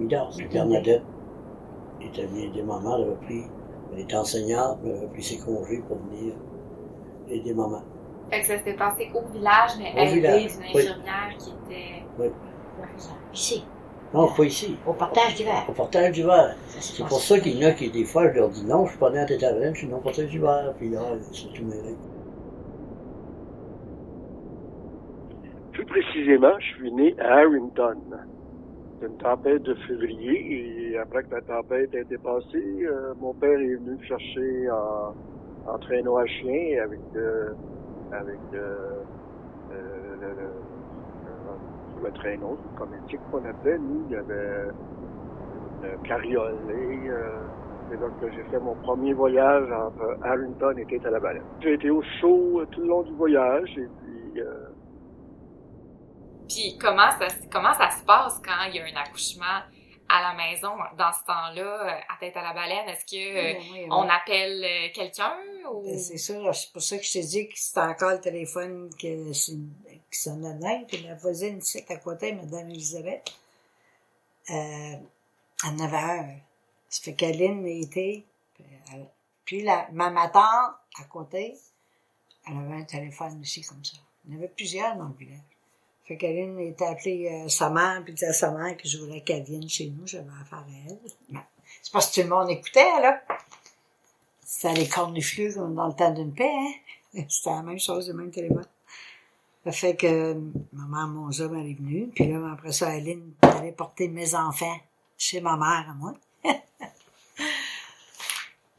Il 0.00 0.06
dort. 0.08 0.32
Puis 0.36 0.46
Bernadette 0.46 1.02
était 2.08 2.26
venue 2.26 2.42
aider 2.46 2.62
maman, 2.62 2.96
elle 2.96 3.04
avait 3.04 3.14
pris, 3.26 3.42
elle 3.92 4.00
était 4.00 4.16
enseignante, 4.16 4.78
mais 4.82 4.90
elle 4.90 4.96
avait 4.98 5.06
pris 5.08 5.22
ses 5.22 5.38
congés 5.38 5.82
pour 5.86 5.98
venir 5.98 6.34
aider 7.28 7.54
maman. 7.54 7.82
Fait 8.30 8.40
que 8.40 8.46
ça 8.46 8.58
s'était 8.58 8.74
passé 8.74 9.10
au 9.14 9.20
village, 9.32 9.72
mais 9.78 9.92
Au 9.92 10.12
village, 10.14 10.52
d'une 10.52 10.60
oui. 10.74 10.80
infirmière 10.88 11.36
qui 11.38 11.50
était. 11.50 12.30
Ici, 13.32 13.66
Non, 14.12 14.28
pas 14.32 14.44
ici, 14.44 14.76
au 14.86 14.92
portage 14.92 15.34
d'hiver. 15.34 15.64
au 15.68 15.72
portage 15.72 16.12
d'hiver. 16.12 16.56
C'est 16.68 17.04
pour 17.06 17.20
ça 17.20 17.38
qu'il 17.40 17.58
y 17.58 17.64
en 17.64 17.68
a 17.68 17.72
qui, 17.72 17.90
des 17.90 18.04
fois, 18.04 18.30
je 18.32 18.38
leur 18.38 18.48
dis 18.48 18.64
non, 18.64 18.84
je 18.86 18.90
suis 18.90 18.98
pas 18.98 19.10
né 19.10 19.18
à 19.18 19.26
je 19.26 19.74
suis 19.78 19.86
né 19.88 19.94
au 19.94 19.98
portage 19.98 20.28
d'hiver. 20.28 20.72
Puis 20.78 20.90
là, 20.90 21.00
sont 21.32 21.48
tout 21.48 21.64
mêlés. 21.64 21.96
Plus 25.72 25.86
précisément, 25.86 26.58
je 26.60 26.64
suis 26.76 26.92
né 26.92 27.14
à 27.18 27.38
Harrington. 27.40 27.96
Une 29.04 29.16
tempête 29.18 29.62
de 29.62 29.74
février 29.86 30.90
et 30.92 30.98
après 30.98 31.22
que 31.24 31.34
la 31.34 31.42
tempête 31.42 31.94
a 31.94 32.00
été 32.00 32.16
passée, 32.18 32.84
euh, 32.86 33.14
mon 33.18 33.34
père 33.34 33.58
est 33.58 33.76
venu 33.76 33.92
me 33.96 34.02
chercher 34.02 34.70
en, 34.70 35.14
traîneau 35.78 36.16
à 36.16 36.26
chien 36.26 36.82
avec 36.82 37.02
euh, 37.16 37.54
avec 38.10 38.40
euh, 38.54 39.04
euh, 39.72 40.16
le, 40.16 40.34
le- 40.34 42.02
le- 42.02 42.12
traîneau, 42.12 42.60
comme 42.76 42.94
éthique 42.94 43.22
qu'on 43.30 43.44
appelait. 43.44 43.78
Nous, 43.78 44.02
il 44.04 44.10
y 44.10 44.16
avait 44.16 44.70
une 45.52 45.98
carriole 46.04 46.70
et 46.70 47.08
C'est 47.88 47.98
que 48.16 48.30
j'ai 48.30 48.44
fait 48.44 48.60
mon 48.60 48.76
premier 48.76 49.12
voyage 49.12 49.70
entre 49.70 50.16
Harrington 50.22 50.74
et 50.78 50.86
Tête 50.86 51.04
à 51.06 51.10
la. 51.10 51.20
J'ai 51.60 51.74
été 51.74 51.90
au 51.90 52.02
chaud 52.20 52.64
tout 52.70 52.80
le 52.82 52.88
long 52.88 53.02
du 53.02 53.14
voyage 53.14 53.70
et 53.76 53.88
puis 53.98 54.40
Puis 56.48 56.76
comment 56.78 57.10
ça, 57.18 57.28
comment 57.50 57.74
ça 57.74 57.90
se 57.90 58.02
passe 58.04 58.40
quand 58.44 58.64
il 58.68 58.76
y 58.76 58.80
a 58.80 58.84
un 58.84 58.96
accouchement 58.96 59.62
à 60.08 60.20
la 60.20 60.34
maison 60.34 60.76
dans 60.98 61.12
ce 61.12 61.24
temps-là, 61.24 61.96
euh, 61.96 62.00
à 62.08 62.16
tête 62.20 62.36
à 62.36 62.42
la 62.42 62.52
baleine? 62.52 62.88
Est-ce 62.88 63.04
que 63.06 63.16
euh, 63.16 63.58
Oui, 63.58 63.70
oui, 63.72 63.86
on 63.90 64.02
oui. 64.04 64.08
appelle 64.10 64.62
euh, 64.64 64.88
quelqu'un 64.94 65.34
ou... 65.72 65.82
Ben, 65.84 65.98
C'est 65.98 66.18
ça, 66.18 66.52
c'est 66.52 66.72
pour 66.72 66.82
ça 66.82 66.98
que 66.98 67.04
je 67.04 67.12
t'ai 67.12 67.22
dit 67.22 67.48
que 67.48 67.58
c'était 67.58 67.80
encore 67.80 68.10
le 68.10 68.20
téléphone 68.20 68.90
que, 69.00 69.32
qui 69.32 70.18
sonnait. 70.18 70.84
Puis 70.86 70.98
la 71.02 71.14
voisine 71.14 71.58
ici 71.58 71.82
à 71.88 71.96
côté, 71.96 72.32
Mme 72.32 72.68
Elisabeth, 72.70 73.32
euh, 74.50 74.96
en 75.64 75.78
avait 75.80 75.96
un. 75.96 76.36
Ça 76.90 77.02
fait 77.02 77.14
qu'Aline 77.14 77.66
était. 77.66 78.24
Puis, 78.54 78.64
elle- 78.92 79.08
puis 79.44 79.62
la, 79.62 79.88
ma 79.92 80.10
ma 80.10 80.28
tante, 80.28 80.74
à 81.00 81.04
côté, 81.08 81.56
elle 82.46 82.56
avait 82.58 82.80
un 82.82 82.84
téléphone 82.84 83.40
aussi 83.40 83.62
comme 83.62 83.82
ça. 83.84 83.96
Il 84.26 84.32
y 84.32 84.34
en 84.34 84.38
avait 84.38 84.48
plusieurs 84.48 84.94
dans 84.96 85.08
le 85.08 85.14
village. 85.14 85.40
Fait 86.04 86.18
qu'Aline 86.18 86.58
était 86.60 86.84
appelée 86.84 87.30
euh, 87.32 87.48
sa 87.48 87.70
mère, 87.70 88.02
puis 88.04 88.12
disait 88.12 88.26
à 88.26 88.32
sa 88.34 88.50
mère 88.50 88.76
que 88.76 88.86
je 88.86 88.98
voulais 88.98 89.22
qu'elle 89.22 89.42
vienne 89.42 89.68
chez 89.68 89.86
nous, 89.86 90.06
j'avais 90.06 90.28
affaire 90.42 90.58
à 90.58 90.90
elle. 90.90 90.98
C'est 91.82 91.92
parce 91.92 92.10
que 92.10 92.20
tout 92.20 92.28
le 92.28 92.34
monde 92.34 92.50
écoutait, 92.50 93.00
là. 93.00 93.22
C'était 94.44 94.74
les 94.74 94.88
corniflux 94.88 95.54
comme 95.54 95.74
dans 95.74 95.86
le 95.86 95.94
temps 95.94 96.10
d'une 96.10 96.34
paix, 96.34 96.52
hein. 96.52 96.72
C'était 97.28 97.50
la 97.50 97.62
même 97.62 97.78
chose, 97.78 98.08
le 98.08 98.14
même 98.14 98.30
téléphone. 98.30 98.66
Ça 99.64 99.72
fait 99.72 99.96
que 99.96 100.06
euh, 100.06 100.34
ma 100.72 100.86
mère, 100.86 101.08
mon 101.08 101.30
homme, 101.40 101.58
elle 101.58 101.70
est 101.70 101.74
venue. 101.74 102.10
Puis 102.14 102.26
là, 102.28 102.52
après 102.52 102.72
ça, 102.72 102.88
Aline 102.88 103.32
allait 103.40 103.72
porter 103.72 104.08
mes 104.08 104.34
enfants 104.34 104.78
chez 105.16 105.40
ma 105.40 105.56
mère, 105.56 105.86
à 105.88 105.94
moi. 105.94 106.12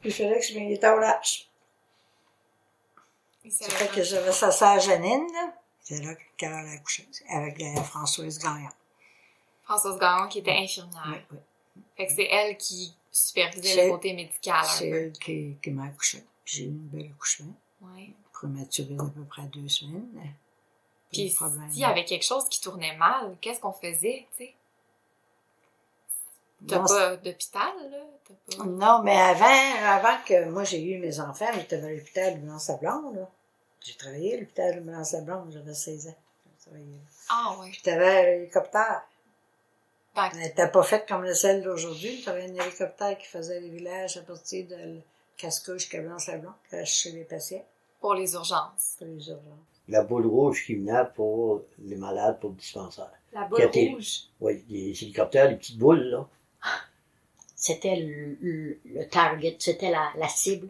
il 0.04 0.12
fallait 0.12 0.38
que 0.38 0.46
je 0.46 0.56
m'y 0.56 0.74
étais 0.74 0.88
au 0.88 1.00
lâche. 1.00 1.48
Il 3.44 3.50
Ça 3.50 3.68
fait 3.68 3.92
que 3.92 4.04
j'avais 4.04 4.30
sa 4.30 4.52
sœur 4.52 4.78
Janine, 4.78 5.26
là. 5.32 5.54
C'est 5.88 6.02
là 6.02 6.16
qu'elle 6.36 6.52
a 6.52 6.68
accouché, 6.72 7.06
avec 7.28 7.60
la 7.60 7.80
Françoise 7.80 8.40
Gagnon. 8.40 8.70
Françoise 9.62 10.00
Gagnon 10.00 10.26
qui 10.26 10.40
était 10.40 10.50
infirmière. 10.50 11.04
Oui, 11.06 11.18
oui. 11.30 11.38
Fait 11.96 12.06
que 12.08 12.12
c'est 12.12 12.24
elle 12.28 12.56
qui 12.56 12.92
supervisait 13.12 13.86
le 13.86 13.92
côté 13.92 14.12
médical 14.12 14.64
C'est 14.64 14.88
elle 14.88 15.12
qui, 15.12 15.56
qui 15.62 15.70
m'a 15.70 15.84
accouché. 15.84 16.24
J'ai 16.44 16.64
eu 16.64 16.66
une 16.70 16.88
belle 16.88 17.12
accouchement. 17.12 17.54
Ouais. 17.82 18.10
Prématuré 18.32 18.94
d'à 18.94 19.04
peu 19.04 19.22
près 19.26 19.42
deux 19.42 19.68
semaines. 19.68 20.34
Puis 21.12 21.30
s'il 21.30 21.78
y 21.78 21.84
avait 21.84 22.04
quelque 22.04 22.24
chose 22.24 22.48
qui 22.48 22.60
tournait 22.60 22.96
mal, 22.96 23.36
qu'est-ce 23.40 23.60
qu'on 23.60 23.70
faisait, 23.70 24.26
tu 24.36 24.44
sais? 24.44 24.54
T'as 26.66 26.80
pas 26.80 27.16
d'hôpital, 27.16 27.74
là? 27.92 27.98
Pas... 28.56 28.64
Non, 28.64 29.02
mais 29.04 29.16
avant, 29.16 29.84
avant 29.84 30.20
que 30.24 30.48
moi 30.48 30.64
j'ai 30.64 30.82
eu 30.82 30.98
mes 30.98 31.20
enfants, 31.20 31.46
j'étais 31.54 31.78
dans 31.78 31.88
l'hôpital 31.88 32.44
de 32.44 32.58
sablon 32.58 33.12
là. 33.12 33.30
J'ai 33.86 33.94
travaillé 33.94 34.34
à 34.34 34.40
l'hôpital 34.40 34.84
de 34.84 35.04
sablon 35.04 35.46
j'avais 35.50 35.72
16 35.74 36.08
ans. 36.08 36.14
Ah 37.28 37.56
ouais. 37.60 37.70
Puis 37.70 37.82
t'avais 37.82 38.38
l'hélicoptère. 38.38 39.02
Fait 40.14 40.20
Elle 40.32 40.38
n'était 40.40 40.68
pas 40.68 40.82
faite 40.82 41.06
comme 41.06 41.22
le 41.22 41.34
celle 41.34 41.62
d'aujourd'hui. 41.62 42.22
T'avais 42.24 42.50
un 42.50 42.54
hélicoptère 42.54 43.16
qui 43.16 43.26
faisait 43.26 43.60
les 43.60 43.68
villages 43.68 44.16
à 44.16 44.22
partir 44.22 44.66
de 44.66 44.98
Cascouche 45.36 45.82
jusqu'à 45.82 46.00
Blanc-Sablon, 46.00 46.50
qui 46.68 46.74
allait 46.74 46.84
chercher 46.84 47.16
les 47.16 47.24
patients 47.24 47.64
pour 48.00 48.14
les 48.14 48.32
urgences. 48.34 48.96
pour 48.98 49.06
les 49.06 49.28
urgences. 49.28 49.42
La 49.88 50.02
boule 50.02 50.26
rouge 50.26 50.64
qui 50.66 50.74
venait 50.74 51.04
pour 51.14 51.62
les 51.78 51.94
malades 51.96 52.40
pour 52.40 52.50
le 52.50 52.56
dispensaire. 52.56 53.12
La 53.32 53.44
boule 53.44 53.58
rouge? 53.92 54.22
Oui, 54.40 54.64
les 54.68 54.90
hélicoptères, 55.04 55.48
les 55.48 55.56
petites 55.56 55.78
boules, 55.78 56.02
là. 56.02 56.26
C'était 57.54 57.96
le, 57.96 58.36
le- 58.40 58.78
le 58.84 59.08
target, 59.08 59.56
c'était 59.60 59.90
la, 59.90 60.10
la 60.16 60.28
cible. 60.28 60.68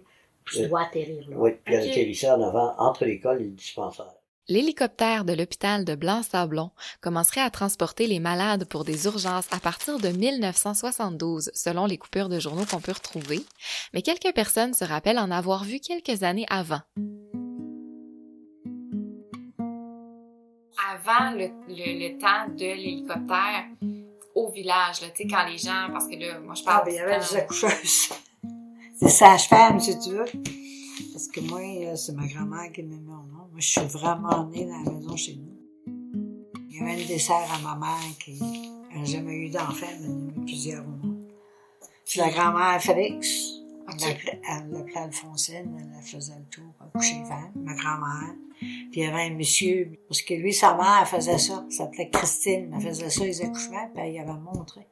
Tu 0.52 0.58
Oui. 0.60 0.68
dois 0.68 0.82
atterrir 0.82 1.28
là. 1.28 1.36
Oui, 1.36 1.50
puis 1.64 1.74
elle 1.74 1.82
Ok. 1.84 1.90
atterrissait 1.90 2.30
en 2.30 2.40
avant, 2.40 2.74
entre 2.78 3.04
l'école 3.04 3.40
et 3.40 3.44
le 3.44 3.50
dispensaire. 3.50 4.12
L'hélicoptère 4.48 5.24
de 5.24 5.32
l'hôpital 5.32 5.84
de 5.84 5.96
Blanc-Sablon 5.96 6.70
commencerait 7.00 7.40
à 7.40 7.50
transporter 7.50 8.06
les 8.06 8.20
malades 8.20 8.64
pour 8.64 8.84
des 8.84 9.06
urgences 9.06 9.48
à 9.52 9.58
partir 9.58 9.98
de 9.98 10.08
1972, 10.08 11.50
selon 11.52 11.84
les 11.86 11.98
coupures 11.98 12.28
de 12.28 12.38
journaux 12.38 12.64
qu'on 12.64 12.80
peut 12.80 12.92
retrouver, 12.92 13.40
mais 13.92 14.02
quelques 14.02 14.32
personnes 14.36 14.72
se 14.72 14.84
rappellent 14.84 15.18
en 15.18 15.32
avoir 15.32 15.64
vu 15.64 15.80
quelques 15.80 16.22
années 16.22 16.46
avant. 16.48 16.80
Avant 20.78 21.30
le, 21.32 21.48
le- 21.68 22.08
le 22.08 22.18
temps 22.18 22.48
de 22.54 22.58
l'hélicoptère 22.64 23.64
au 24.34 24.50
village, 24.52 25.00
là, 25.00 25.08
tu 25.08 25.22
sais, 25.22 25.28
quand 25.28 25.46
les 25.48 25.58
gens, 25.58 25.88
parce 25.92 26.06
que 26.06 26.14
là, 26.16 26.38
moi 26.38 26.54
je 26.54 26.62
Ah, 26.66 26.70
parle 26.70 26.84
ben, 26.86 26.90
il 26.92 26.96
y 26.96 26.98
avait 27.00 27.18
des 27.18 27.36
accoucheuses. 27.36 28.10
Des 29.00 29.08
sages-femmes, 29.08 29.80
si 29.80 29.98
tu 29.98 30.10
veux. 30.10 30.24
Parce 31.12 31.28
que 31.28 31.40
moi, 31.40 31.60
euh, 31.60 31.96
c'est 31.96 32.12
ma 32.14 32.26
grand-mère 32.26 32.72
qui 32.72 32.82
m'a 32.82 32.96
mis 32.96 33.08
au 33.08 33.10
nom. 33.10 33.48
Moi, 33.50 33.58
je 33.58 33.66
suis 33.68 33.80
vraiment 33.82 34.44
née 34.46 34.64
dans 34.66 34.82
la 34.82 34.90
maison 34.90 35.16
chez 35.16 35.36
nous. 35.36 35.52
Il 36.70 36.76
y 36.76 36.82
avait 36.82 37.00
une 37.02 37.06
des 37.08 37.18
sœurs 37.18 37.46
à 37.52 37.58
ma 37.62 37.76
mère 37.76 38.18
qui 38.22 38.32
n'a 38.94 39.04
jamais 39.04 39.34
eu 39.34 39.48
d'enfant, 39.50 39.86
mais 40.00 40.06
elle 40.06 40.10
en 40.10 40.28
a 40.28 40.40
eu 40.42 40.44
plusieurs 40.44 40.84
au 40.84 41.06
moins. 41.06 41.16
Puis 42.04 42.20
la 42.20 42.30
grand-mère 42.30 42.80
Félix, 42.82 43.28
elle 43.88 44.08
l'appelait- 44.08 44.40
Alphonsine, 44.96 45.92
elle 45.98 46.02
faisait 46.02 46.34
le 46.38 46.44
tour 46.50 46.64
à 46.80 46.86
coucher 46.98 47.22
femmes, 47.28 47.52
ma 47.56 47.74
grand-mère. 47.74 48.34
Puis 48.58 48.90
il 48.94 49.02
y 49.02 49.06
avait 49.06 49.22
un 49.30 49.34
monsieur, 49.34 49.92
parce 50.08 50.22
que 50.22 50.34
lui, 50.34 50.52
sa 50.54 50.74
mère, 50.74 50.98
elle 51.02 51.06
faisait 51.06 51.38
ça. 51.38 51.64
Elle 51.66 51.72
s'appelait 51.72 52.10
Christine, 52.10 52.72
elle 52.74 52.80
faisait 52.80 53.10
ça, 53.10 53.24
les 53.24 53.42
accouchements, 53.42 53.90
puis 53.94 54.04
elle 54.04 54.14
y 54.14 54.18
avait 54.18 54.32
montré. 54.40 54.86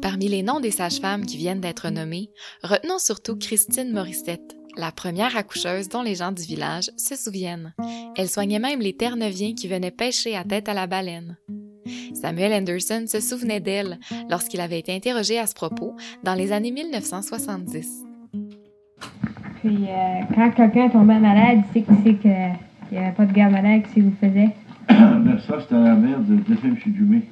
Parmi 0.00 0.28
les 0.28 0.42
noms 0.42 0.60
des 0.60 0.70
sages-femmes 0.70 1.26
qui 1.26 1.36
viennent 1.36 1.60
d'être 1.60 1.90
nommées, 1.90 2.30
retenons 2.62 2.98
surtout 2.98 3.36
Christine 3.36 3.92
Morissette, 3.92 4.56
la 4.76 4.92
première 4.92 5.36
accoucheuse 5.36 5.88
dont 5.88 6.02
les 6.02 6.14
gens 6.14 6.32
du 6.32 6.42
village 6.42 6.90
se 6.96 7.16
souviennent. 7.16 7.74
Elle 8.16 8.28
soignait 8.28 8.60
même 8.60 8.80
les 8.80 8.96
Terre-Neuviens 8.96 9.54
qui 9.54 9.66
venaient 9.66 9.90
pêcher 9.90 10.36
à 10.36 10.44
tête 10.44 10.68
à 10.68 10.74
la 10.74 10.86
baleine. 10.86 11.36
Samuel 12.14 12.52
Anderson 12.52 13.04
se 13.06 13.20
souvenait 13.20 13.60
d'elle 13.60 13.98
lorsqu'il 14.30 14.60
avait 14.60 14.78
été 14.78 14.94
interrogé 14.94 15.38
à 15.38 15.46
ce 15.46 15.54
propos 15.54 15.96
dans 16.22 16.34
les 16.34 16.52
années 16.52 16.72
1970. 16.72 18.04
Puis 19.60 19.86
euh, 19.88 20.20
quand 20.34 20.50
quelqu'un 20.52 20.88
tombait 20.88 21.18
malade, 21.18 21.62
c'est 21.72 21.82
que 21.82 21.92
c'est 22.04 22.14
que 22.14 22.28
il 22.90 22.98
n'y 22.98 23.04
avait 23.04 23.14
pas 23.14 23.26
de 23.26 23.32
garde 23.32 23.52
malade, 23.52 23.82
qu'est-ce 23.82 23.94
que 23.96 24.00
vous 24.00 24.16
faisiez? 24.20 24.50
Ben, 24.88 25.38
ça, 25.46 25.60
c'était 25.60 25.74
la 25.74 25.94
mère 25.94 26.20
de 26.20 26.34
M. 26.34 26.76
Dumais. 26.86 27.22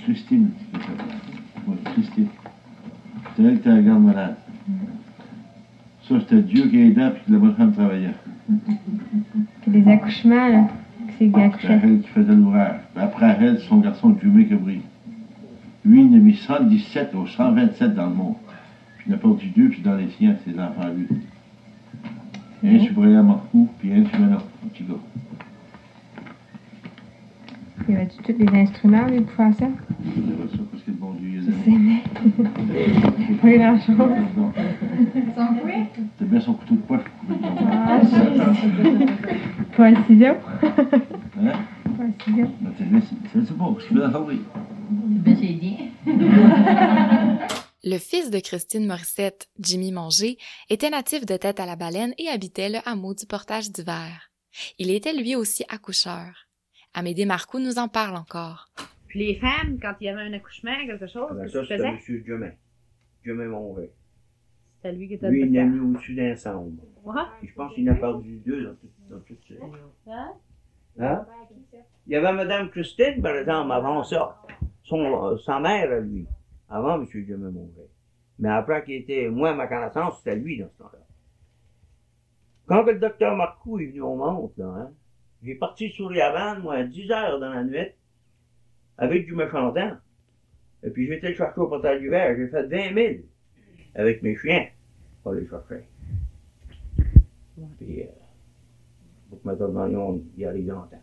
Christine. 0.00 0.50
C'était 1.66 2.28
elle 3.38 3.52
qui 3.54 3.58
était 3.60 3.68
la 3.70 3.82
garde 3.82 4.02
malade. 4.02 4.36
Ça, 6.08 6.20
c'était 6.20 6.42
Dieu 6.42 6.68
qui 6.68 6.78
aidait 6.80 7.10
puis 7.10 7.22
que 7.26 7.32
la 7.32 7.38
bonne 7.38 7.54
femme 7.54 7.72
travaillait. 7.72 8.14
Les 9.66 9.88
accouchements, 9.88 10.48
là, 10.48 10.68
C'était 11.18 11.40
accouchait? 11.40 11.80
elle 11.82 12.00
qui 12.00 12.08
faisait 12.08 12.34
l'ouvrage. 12.34 12.80
Après 12.96 13.36
elle, 13.40 13.58
son 13.60 13.78
garçon 13.78 14.10
a 14.10 14.14
pris. 14.14 14.28
Lui, 15.84 16.04
il 16.04 16.14
a 16.14 16.18
mis 16.18 16.34
117 16.34 17.14
ou 17.14 17.26
127 17.26 17.94
dans 17.94 18.08
le 18.08 18.14
monde. 18.14 18.34
Puis 18.98 19.06
il 19.08 19.12
en 19.12 19.16
a 19.16 19.18
perdu 19.18 19.48
deux, 19.56 19.68
puis 19.68 19.80
dans 19.82 19.96
les 19.96 20.08
siens, 20.10 20.36
ses 20.44 20.52
enfants, 20.58 20.88
lui. 20.96 21.08
Un 22.64 22.78
sur 22.84 22.94
Brian 22.94 23.24
Marcoux, 23.24 23.68
puis 23.80 23.92
un 23.92 24.04
sur 24.04 24.18
Manon, 24.20 24.36
un 24.36 24.68
petit 24.68 24.84
gars. 24.84 24.94
Il 27.88 27.94
y 27.94 27.96
avait-tu 27.96 28.22
tous 28.22 28.38
les 28.38 28.60
instruments, 28.60 29.06
lui, 29.08 29.20
pour 29.22 29.32
faire 29.32 29.54
ça 29.54 29.66
parce 31.46 31.64
que 31.64 31.70
le 31.70 31.76
bon 31.76 31.86
Dieu, 31.86 32.78
il 32.78 32.84
Je 32.84 32.86
les 32.86 32.94
sais, 32.94 33.10
aimait. 33.10 33.12
mais 33.18 33.34
pas 33.36 33.58
grand-chose. 33.58 33.96
Non. 34.36 34.52
C'était 36.18 36.24
bien 36.30 36.40
son 36.40 36.54
couteau 36.54 36.74
de 36.74 36.80
poche 36.82 37.00
pour 37.26 37.36
couper 37.36 37.48
Ah, 37.70 38.00
je- 38.02 39.76
Pas 39.76 39.86
un 39.86 40.04
ciseau? 40.06 40.24
Hein? 40.26 41.52
Pas 41.96 42.04
un 42.04 42.12
ciseau. 42.24 42.48
Bien, 42.60 43.00
c'est- 43.08 43.56
pas, 43.56 43.74
ce 43.80 43.86
qu'il 43.88 43.96
veut 43.96 44.02
la 44.02 44.10
fabrique. 44.10 44.40
Ben, 44.90 45.36
c'est 45.40 45.52
bien. 45.54 45.76
Le 47.84 47.98
fils 47.98 48.30
de 48.30 48.38
Christine 48.38 48.86
Morissette, 48.86 49.48
Jimmy 49.58 49.90
Manger, 49.90 50.38
était 50.70 50.90
natif 50.90 51.26
de 51.26 51.36
Tête 51.36 51.58
à 51.58 51.66
la 51.66 51.74
Baleine 51.76 52.14
et 52.18 52.28
habitait 52.28 52.68
le 52.68 52.78
hameau 52.86 53.12
du 53.14 53.26
Portage 53.26 53.70
d'hiver. 53.72 54.30
Il 54.78 54.90
était 54.90 55.12
lui 55.14 55.34
aussi 55.34 55.64
accoucheur. 55.68 56.46
Amédée 56.94 57.24
Marcoux 57.24 57.58
nous 57.58 57.78
en 57.78 57.88
parle 57.88 58.16
encore. 58.16 58.68
Puis 59.12 59.26
les 59.26 59.34
femmes, 59.34 59.78
quand 59.78 59.92
il 60.00 60.04
y 60.04 60.08
avait 60.08 60.22
un 60.22 60.32
accouchement, 60.32 60.72
quelque 60.86 61.06
chose, 61.06 61.32
Ben, 61.34 61.42
qu'est-ce 61.42 61.64
c'était? 61.64 61.84
M. 61.84 61.98
Jumet. 62.24 62.56
Jumet 63.22 63.44
Monvet. 63.44 63.90
C'était 64.76 64.92
lui 64.96 65.06
qui 65.06 65.14
était 65.14 65.28
Lui, 65.28 65.42
il 65.42 65.52
l'a 65.52 65.64
mis 65.66 65.80
au-dessus 65.80 66.14
d'un 66.14 66.34
sombre. 66.34 66.82
Et 67.42 67.46
je 67.46 67.52
pense 67.52 67.74
qu'il 67.74 67.90
en 67.90 67.92
a 67.92 67.96
perdu 67.96 68.38
deux 68.38 68.64
dans 68.64 68.74
tout, 68.74 68.88
dans 69.10 69.20
tout 69.20 69.36
ça. 69.46 69.54
Hein? 70.14 70.32
Hein? 70.98 71.26
Il 72.06 72.14
y 72.14 72.16
avait 72.16 72.32
Mme 72.32 72.70
Christine, 72.70 73.20
par 73.20 73.36
exemple, 73.36 73.70
avant 73.70 74.02
ça. 74.02 74.40
Son, 74.82 75.26
euh, 75.26 75.36
sa 75.36 75.60
mère, 75.60 75.92
à 75.92 76.00
lui. 76.00 76.26
Avant 76.70 76.94
M. 76.94 77.06
Jumet 77.06 77.50
Monvet. 77.50 77.90
Mais 78.38 78.48
après 78.48 78.82
qu'il 78.82 78.94
était, 78.94 79.28
moi, 79.28 79.50
à 79.50 79.54
ma 79.54 79.66
connaissance, 79.66 80.20
c'était 80.20 80.36
lui 80.36 80.56
dans 80.56 80.70
ce 80.70 80.78
temps-là. 80.78 81.00
Quand 82.64 82.82
le 82.84 82.98
docteur 82.98 83.36
Marcoux 83.36 83.78
est 83.78 83.88
venu 83.88 84.00
au 84.00 84.16
monde, 84.16 84.52
là, 84.56 84.64
hein, 84.64 84.90
j'ai 85.42 85.56
parti 85.56 85.90
sur 85.90 86.08
les 86.08 86.22
Havanes, 86.22 86.62
moi, 86.62 86.76
à 86.76 86.84
10 86.84 87.10
heures 87.10 87.38
dans 87.38 87.50
la 87.50 87.62
nuit, 87.62 87.92
avec 88.98 89.26
du 89.26 89.34
méchant 89.34 89.72
temps. 89.72 89.96
Et 90.82 90.90
puis 90.90 91.06
j'étais 91.06 91.28
le 91.30 91.34
chercher 91.34 91.60
au 91.60 91.68
portail 91.68 92.00
d'hiver, 92.00 92.34
j'ai 92.36 92.48
fait 92.48 92.66
20 92.66 92.94
000. 92.94 93.14
avec 93.94 94.22
mes 94.22 94.36
chiens 94.36 94.66
pour 95.22 95.32
les 95.32 95.46
chercher. 95.46 95.84
Puis, 97.78 98.02
euh, 98.02 98.06
pour 99.30 99.42
que 99.42 99.62
M. 99.62 99.72
Magnon 99.72 100.22
y 100.36 100.44
arrive 100.44 100.68
longtemps. 100.68 101.02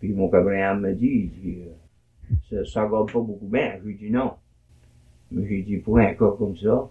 Puis 0.00 0.12
mon 0.12 0.32
Abraham 0.32 0.80
me 0.80 0.94
dit, 0.94 1.06
il 1.06 1.30
dit, 1.30 1.62
euh, 2.52 2.64
ça, 2.64 2.88
garde 2.88 3.12
pas 3.12 3.20
beaucoup 3.20 3.46
bien. 3.46 3.76
Je 3.78 3.84
lui 3.84 3.96
dis 3.96 4.10
non. 4.10 4.34
Mais 5.30 5.46
j'ai 5.46 5.62
dit, 5.62 5.76
pour 5.76 5.98
un 5.98 6.14
cas 6.14 6.30
comme 6.38 6.56
ça, 6.56 6.88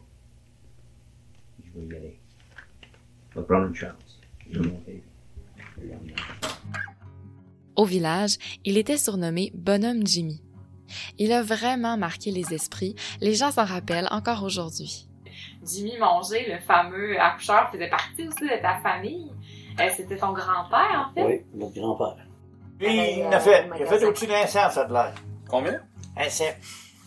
je 1.64 1.80
vais 1.80 1.88
y 1.88 1.98
aller. 1.98 2.20
Je 3.32 3.40
vais 3.40 3.46
prendre 3.46 3.68
une 3.68 3.76
chance. 3.76 4.22
Je 4.50 4.60
vais 4.60 4.70
monter. 4.70 5.04
Je 5.78 5.88
vais. 5.88 5.96
Au 7.80 7.86
village, 7.86 8.36
il 8.66 8.78
était 8.78 8.98
surnommé 8.98 9.54
Bonhomme 9.56 10.06
Jimmy. 10.06 10.42
Il 11.18 11.32
a 11.32 11.42
vraiment 11.42 11.96
marqué 11.96 12.30
les 12.30 12.54
esprits, 12.54 12.94
les 13.22 13.36
gens 13.36 13.52
s'en 13.52 13.64
rappellent 13.64 14.10
encore 14.12 14.44
aujourd'hui. 14.44 15.08
Jimmy 15.66 15.98
Manger, 15.98 16.46
le 16.52 16.60
fameux 16.60 17.18
accoucheur, 17.18 17.72
faisait 17.72 17.88
partie 17.90 18.28
aussi 18.28 18.42
de 18.44 18.62
ta 18.62 18.82
famille. 18.82 19.32
Euh, 19.80 19.88
C'était 19.96 20.18
ton 20.18 20.34
grand-père, 20.34 21.08
en 21.10 21.14
fait? 21.14 21.24
Oui, 21.24 21.42
notre 21.54 21.74
grand-père. 21.76 22.18
Puis, 22.78 22.90
il 23.20 23.24
a 23.24 23.40
fait, 23.40 23.70
il 23.74 23.84
a 23.84 23.86
fait 23.86 24.04
au-dessus 24.04 24.28
d'un 24.28 24.46
cent, 24.46 24.70
ça 24.70 24.84
de 24.84 24.92
l'air. 24.92 25.14
Combien? 25.48 25.80
Un 26.18 26.28
cent. 26.30 26.44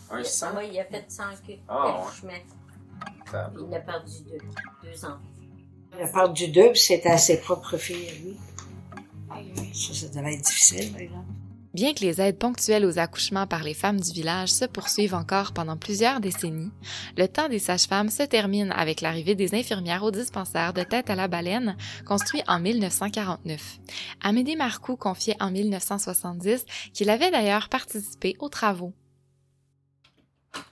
Un 0.09 0.23
cent? 0.23 0.47
Oui, 0.57 0.69
il 0.73 0.79
a 0.79 0.85
fait 0.85 1.05
100 1.07 1.23
que- 1.47 1.51
Ah, 1.67 2.01
ouais. 2.25 2.43
Il 3.69 3.75
a 3.75 3.79
perdu 3.79 4.11
deux, 4.27 4.89
deux 4.89 5.05
ans. 5.05 5.17
Il 5.95 6.03
a 6.03 6.07
perdu 6.07 6.47
deux, 6.47 6.71
puis 6.71 6.79
c'était 6.81 7.09
à 7.11 7.19
ses 7.19 7.39
propres 7.41 7.77
filles, 7.77 8.09
lui. 8.23 8.37
Ça, 9.73 9.93
ça 9.93 10.19
devait 10.19 10.33
être 10.33 10.45
difficile, 10.45 10.91
par 10.91 11.01
exemple. 11.01 11.25
Bien 11.73 11.95
que 11.95 12.01
les 12.01 12.21
aides 12.21 12.37
ponctuelles 12.37 12.85
aux 12.85 12.99
accouchements 12.99 13.47
par 13.47 13.63
les 13.63 13.73
femmes 13.73 13.99
du 13.99 14.11
village 14.11 14.49
se 14.49 14.65
poursuivent 14.65 15.15
encore 15.15 15.53
pendant 15.53 15.75
plusieurs 15.75 16.19
décennies, 16.19 16.71
le 17.17 17.27
temps 17.27 17.49
des 17.49 17.57
sages-femmes 17.57 18.09
se 18.09 18.21
termine 18.21 18.71
avec 18.73 19.01
l'arrivée 19.01 19.33
des 19.33 19.55
infirmières 19.55 20.03
au 20.03 20.11
dispensaire 20.11 20.73
de 20.73 20.83
Tête 20.83 21.09
à 21.09 21.15
la 21.15 21.27
Baleine, 21.27 21.75
construit 22.05 22.43
en 22.47 22.59
1949. 22.59 23.79
Amédée 24.23 24.55
Marcoux 24.55 24.97
confiait 24.97 25.35
en 25.39 25.49
1970 25.49 26.63
qu'il 26.93 27.09
avait 27.09 27.31
d'ailleurs 27.31 27.69
participé 27.69 28.35
aux 28.39 28.49
travaux. 28.49 28.93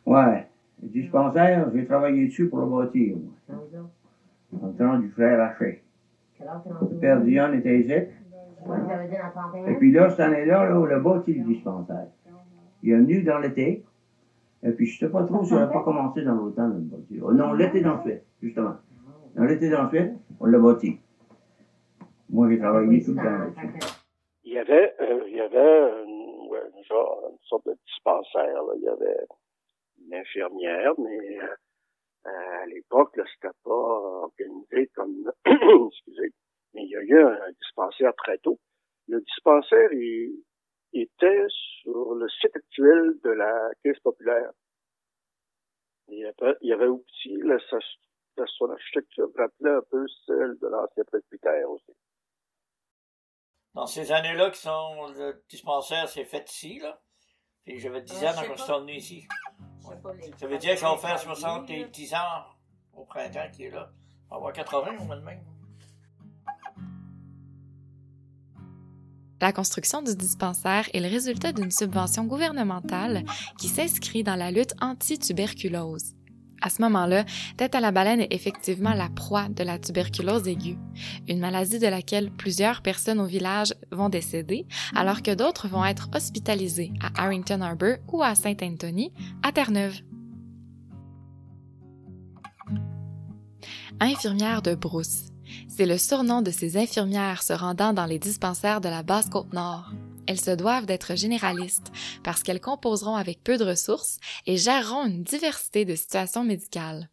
Ouais. 0.06 0.48
Le 0.84 0.90
dispensaire, 0.90 1.68
j'ai 1.74 1.86
travaillé 1.88 2.28
dessus 2.28 2.48
pour 2.48 2.60
le 2.60 2.68
bâtir, 2.68 3.16
moi. 3.18 3.90
En 4.62 4.72
temps 4.74 5.00
du 5.00 5.10
frère 5.10 5.42
Haché. 5.42 5.82
Le 6.40 7.00
père 7.00 7.22
Dion 7.22 7.54
était 7.54 7.80
ici. 7.80 7.94
Et 9.68 9.76
puis 9.76 9.92
là, 9.92 10.10
cette 10.10 10.20
année-là, 10.20 10.70
là, 10.70 10.80
on 10.80 11.02
bâti 11.02 11.34
le 11.34 11.44
dispensaire. 11.46 12.08
Il 12.84 12.92
est 12.92 12.98
venu 12.98 13.24
dans 13.24 13.40
l'été. 13.40 13.84
Et 14.64 14.72
puis, 14.72 14.86
je 14.86 15.00
sais 15.00 15.10
pas 15.10 15.24
trop 15.24 15.44
si 15.44 15.54
on 15.54 15.60
n'a 15.60 15.68
pas 15.68 15.84
commencé 15.84 16.24
dans 16.24 16.36
l'automne 16.36 16.74
de 16.74 16.78
le 16.78 16.98
bâtir. 16.98 17.24
Oh, 17.26 17.34
non, 17.34 17.54
l'été 17.54 17.82
d'ensuite, 17.82 18.22
justement. 18.42 18.76
Dans 19.36 19.44
l'été 19.46 19.70
d'ensuite, 19.70 20.12
on 20.40 20.46
l'a 20.46 20.60
bâti. 20.60 21.00
Moi, 22.30 22.50
j'ai 22.50 22.60
travaillé 22.60 23.04
tout 23.04 23.12
le 23.12 23.18
temps 23.18 23.24
là-dessus. 23.24 23.80
Il 24.44 24.54
y 24.54 24.58
avait, 24.60 24.94
euh, 25.02 25.24
il 25.28 25.36
y 25.36 25.42
avait 25.42 26.04
une, 26.06 26.50
ouais, 26.50 26.60
genre, 26.88 27.22
une 27.32 27.38
sorte 27.44 27.66
de 27.66 27.76
dispensaire. 27.88 28.64
là. 28.64 28.74
Il 28.76 28.84
y 28.84 28.88
avait 28.88 29.26
une 30.06 30.14
infirmière, 30.14 30.94
mais 30.98 31.40
euh, 31.40 32.62
à 32.62 32.66
l'époque, 32.68 33.20
c'était 33.34 33.54
pas 33.64 33.72
organisé 33.72 34.90
comme, 34.96 35.32
excusez, 35.46 36.34
mais 36.74 36.84
il 36.84 36.90
y 36.90 36.96
a 36.96 37.02
eu 37.02 37.22
un 37.24 37.52
dispensaire 37.60 38.14
très 38.16 38.38
tôt. 38.40 38.60
Le 39.08 39.20
dispensaire, 39.22 39.92
il, 39.94 40.44
il 40.94 41.02
était 41.04 41.46
sur 41.82 42.14
le 42.16 42.28
site 42.30 42.56
actuel 42.56 43.16
de 43.24 43.30
la 43.30 43.70
Caisse 43.84 44.00
populaire. 44.00 44.52
Il 46.08 46.20
y 46.20 46.26
avait, 46.26 46.56
il 46.62 46.70
y 46.70 46.74
avait 46.74 46.88
aussi, 46.88 47.36
là, 47.44 47.58
sa, 47.70 47.78
sa- 48.38 48.46
son 48.58 48.70
architecture 48.70 49.30
rappelait 49.38 49.72
un 49.72 49.82
peu 49.90 50.06
celle 50.26 50.58
de 50.62 50.68
l'ancien 50.68 51.04
presbytère 51.06 51.70
aussi. 51.70 51.94
Dans 53.74 53.86
ces 53.86 54.12
années-là 54.12 54.50
qui 54.52 54.60
sont, 54.60 55.08
le 55.16 55.42
dispensaire 55.50 56.08
s'est 56.10 56.26
fait 56.26 56.50
ici, 56.50 56.80
là. 56.80 57.00
Puis 57.64 57.80
j'avais 57.80 58.02
10 58.02 58.12
Euh, 58.24 58.28
ans 58.28 58.32
quand 58.36 58.56
je 58.56 58.64
suis 58.64 58.74
venu 58.74 58.94
ici. 58.94 59.28
Ça 60.38 60.48
veut 60.48 60.58
dire 60.58 60.78
ça 60.78 60.90
va 60.92 60.98
faire 60.98 61.20
70 61.20 62.14
ans 62.16 62.46
au 62.94 63.06
printemps 63.06 63.50
qui 63.54 63.66
est 63.66 63.70
là. 63.70 63.90
On 64.28 64.32
va 64.32 64.36
avoir 64.38 64.54
80 64.54 64.98
au 65.00 65.04
mois 65.06 65.16
de 65.16 65.22
mai. 65.22 65.40
La 69.42 69.52
construction 69.52 70.04
du 70.04 70.16
dispensaire 70.16 70.88
est 70.94 71.00
le 71.00 71.10
résultat 71.10 71.52
d'une 71.52 71.72
subvention 71.72 72.26
gouvernementale 72.26 73.26
qui 73.58 73.68
s'inscrit 73.68 74.24
dans 74.24 74.36
la 74.36 74.52
lutte 74.52 74.76
anti-tuberculose. 74.80 76.14
À 76.62 76.70
ce 76.70 76.80
moment-là, 76.84 77.26
Tête 77.58 77.74
à 77.74 77.80
la 77.80 77.92
baleine 77.92 78.22
est 78.22 78.32
effectivement 78.32 78.94
la 78.94 79.10
proie 79.10 79.50
de 79.50 79.64
la 79.64 79.80
tuberculose 79.80 80.48
aiguë, 80.48 80.78
une 81.28 81.40
maladie 81.40 81.80
de 81.80 81.88
laquelle 81.88 82.30
plusieurs 82.30 82.84
personnes 82.84 83.20
au 83.20 83.26
village 83.26 83.74
vont 83.92 84.10
décéder, 84.10 84.68
alors 84.96 85.24
que 85.24 85.34
d'autres 85.34 85.68
vont 85.68 85.84
être 85.84 86.10
hospitalisées 86.14 86.94
à 87.02 87.24
Harrington 87.24 87.62
Harbour 87.62 87.96
ou 88.12 88.22
à 88.22 88.36
Saint-Anthony, 88.36 89.12
à 89.42 89.52
Terre-Neuve. 89.52 90.02
Infirmière 94.00 94.62
de 94.62 94.76
brousse. 94.76 95.31
C'est 95.68 95.86
le 95.86 95.98
surnom 95.98 96.42
de 96.42 96.52
ces 96.52 96.78
infirmières 96.78 97.44
se 97.44 97.54
rendant 97.54 97.94
dans 97.94 98.06
les 98.06 98.20
dispensaires 98.20 98.82
de 98.82 98.90
la 98.90 99.04
Basse-Côte-Nord. 99.04 99.92
Elles 100.28 100.40
se 100.40 100.52
doivent 100.52 100.86
d'être 100.86 101.16
généralistes 101.16 101.92
parce 102.24 102.44
qu'elles 102.44 102.62
composeront 102.62 103.16
avec 103.16 103.44
peu 103.44 103.58
de 103.58 103.66
ressources 103.66 104.20
et 104.46 104.58
géreront 104.58 105.06
une 105.06 105.24
diversité 105.24 105.86
de 105.86 105.96
situations 105.96 106.44
médicales. 106.44 107.10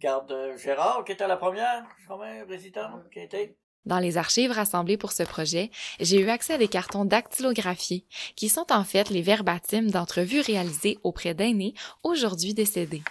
Garde 0.00 0.30
euh, 0.30 0.56
Gérard, 0.56 1.04
qui 1.04 1.12
était 1.12 1.26
la 1.26 1.36
première, 1.36 1.84
je 1.98 2.44
présidente, 2.44 3.10
qui 3.12 3.20
était. 3.20 3.56
Dans 3.86 3.98
les 3.98 4.16
archives 4.18 4.52
rassemblées 4.52 4.98
pour 4.98 5.12
ce 5.12 5.22
projet, 5.22 5.70
j'ai 5.98 6.20
eu 6.20 6.28
accès 6.28 6.54
à 6.54 6.58
des 6.58 6.68
cartons 6.68 7.04
dactylographiés, 7.04 8.04
qui 8.36 8.48
sont 8.48 8.66
en 8.70 8.84
fait 8.84 9.08
les 9.10 9.22
verbatims 9.22 9.90
d'entrevues 9.90 10.40
réalisées 10.40 10.98
auprès 11.02 11.34
d'aînés 11.34 11.74
aujourd'hui 12.04 12.54
décédés. 12.54 13.02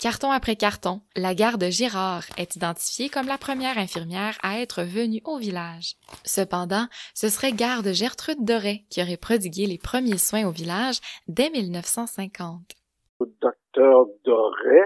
Carton 0.00 0.30
après 0.30 0.56
carton, 0.56 1.00
la 1.16 1.34
garde 1.34 1.64
Girard 1.70 2.24
est 2.36 2.56
identifiée 2.56 3.08
comme 3.08 3.26
la 3.26 3.38
première 3.38 3.78
infirmière 3.78 4.38
à 4.42 4.60
être 4.60 4.82
venue 4.82 5.22
au 5.24 5.38
village. 5.38 5.96
Cependant, 6.24 6.86
ce 7.14 7.28
serait 7.28 7.52
garde 7.52 7.92
Gertrude 7.92 8.44
Doré 8.44 8.84
qui 8.90 9.02
aurait 9.02 9.16
prodigué 9.16 9.66
les 9.66 9.78
premiers 9.78 10.18
soins 10.18 10.46
au 10.46 10.50
village 10.50 11.00
dès 11.28 11.50
1950. 11.50 12.60
Le 13.20 13.26
docteur 13.40 14.06
Doré, 14.24 14.80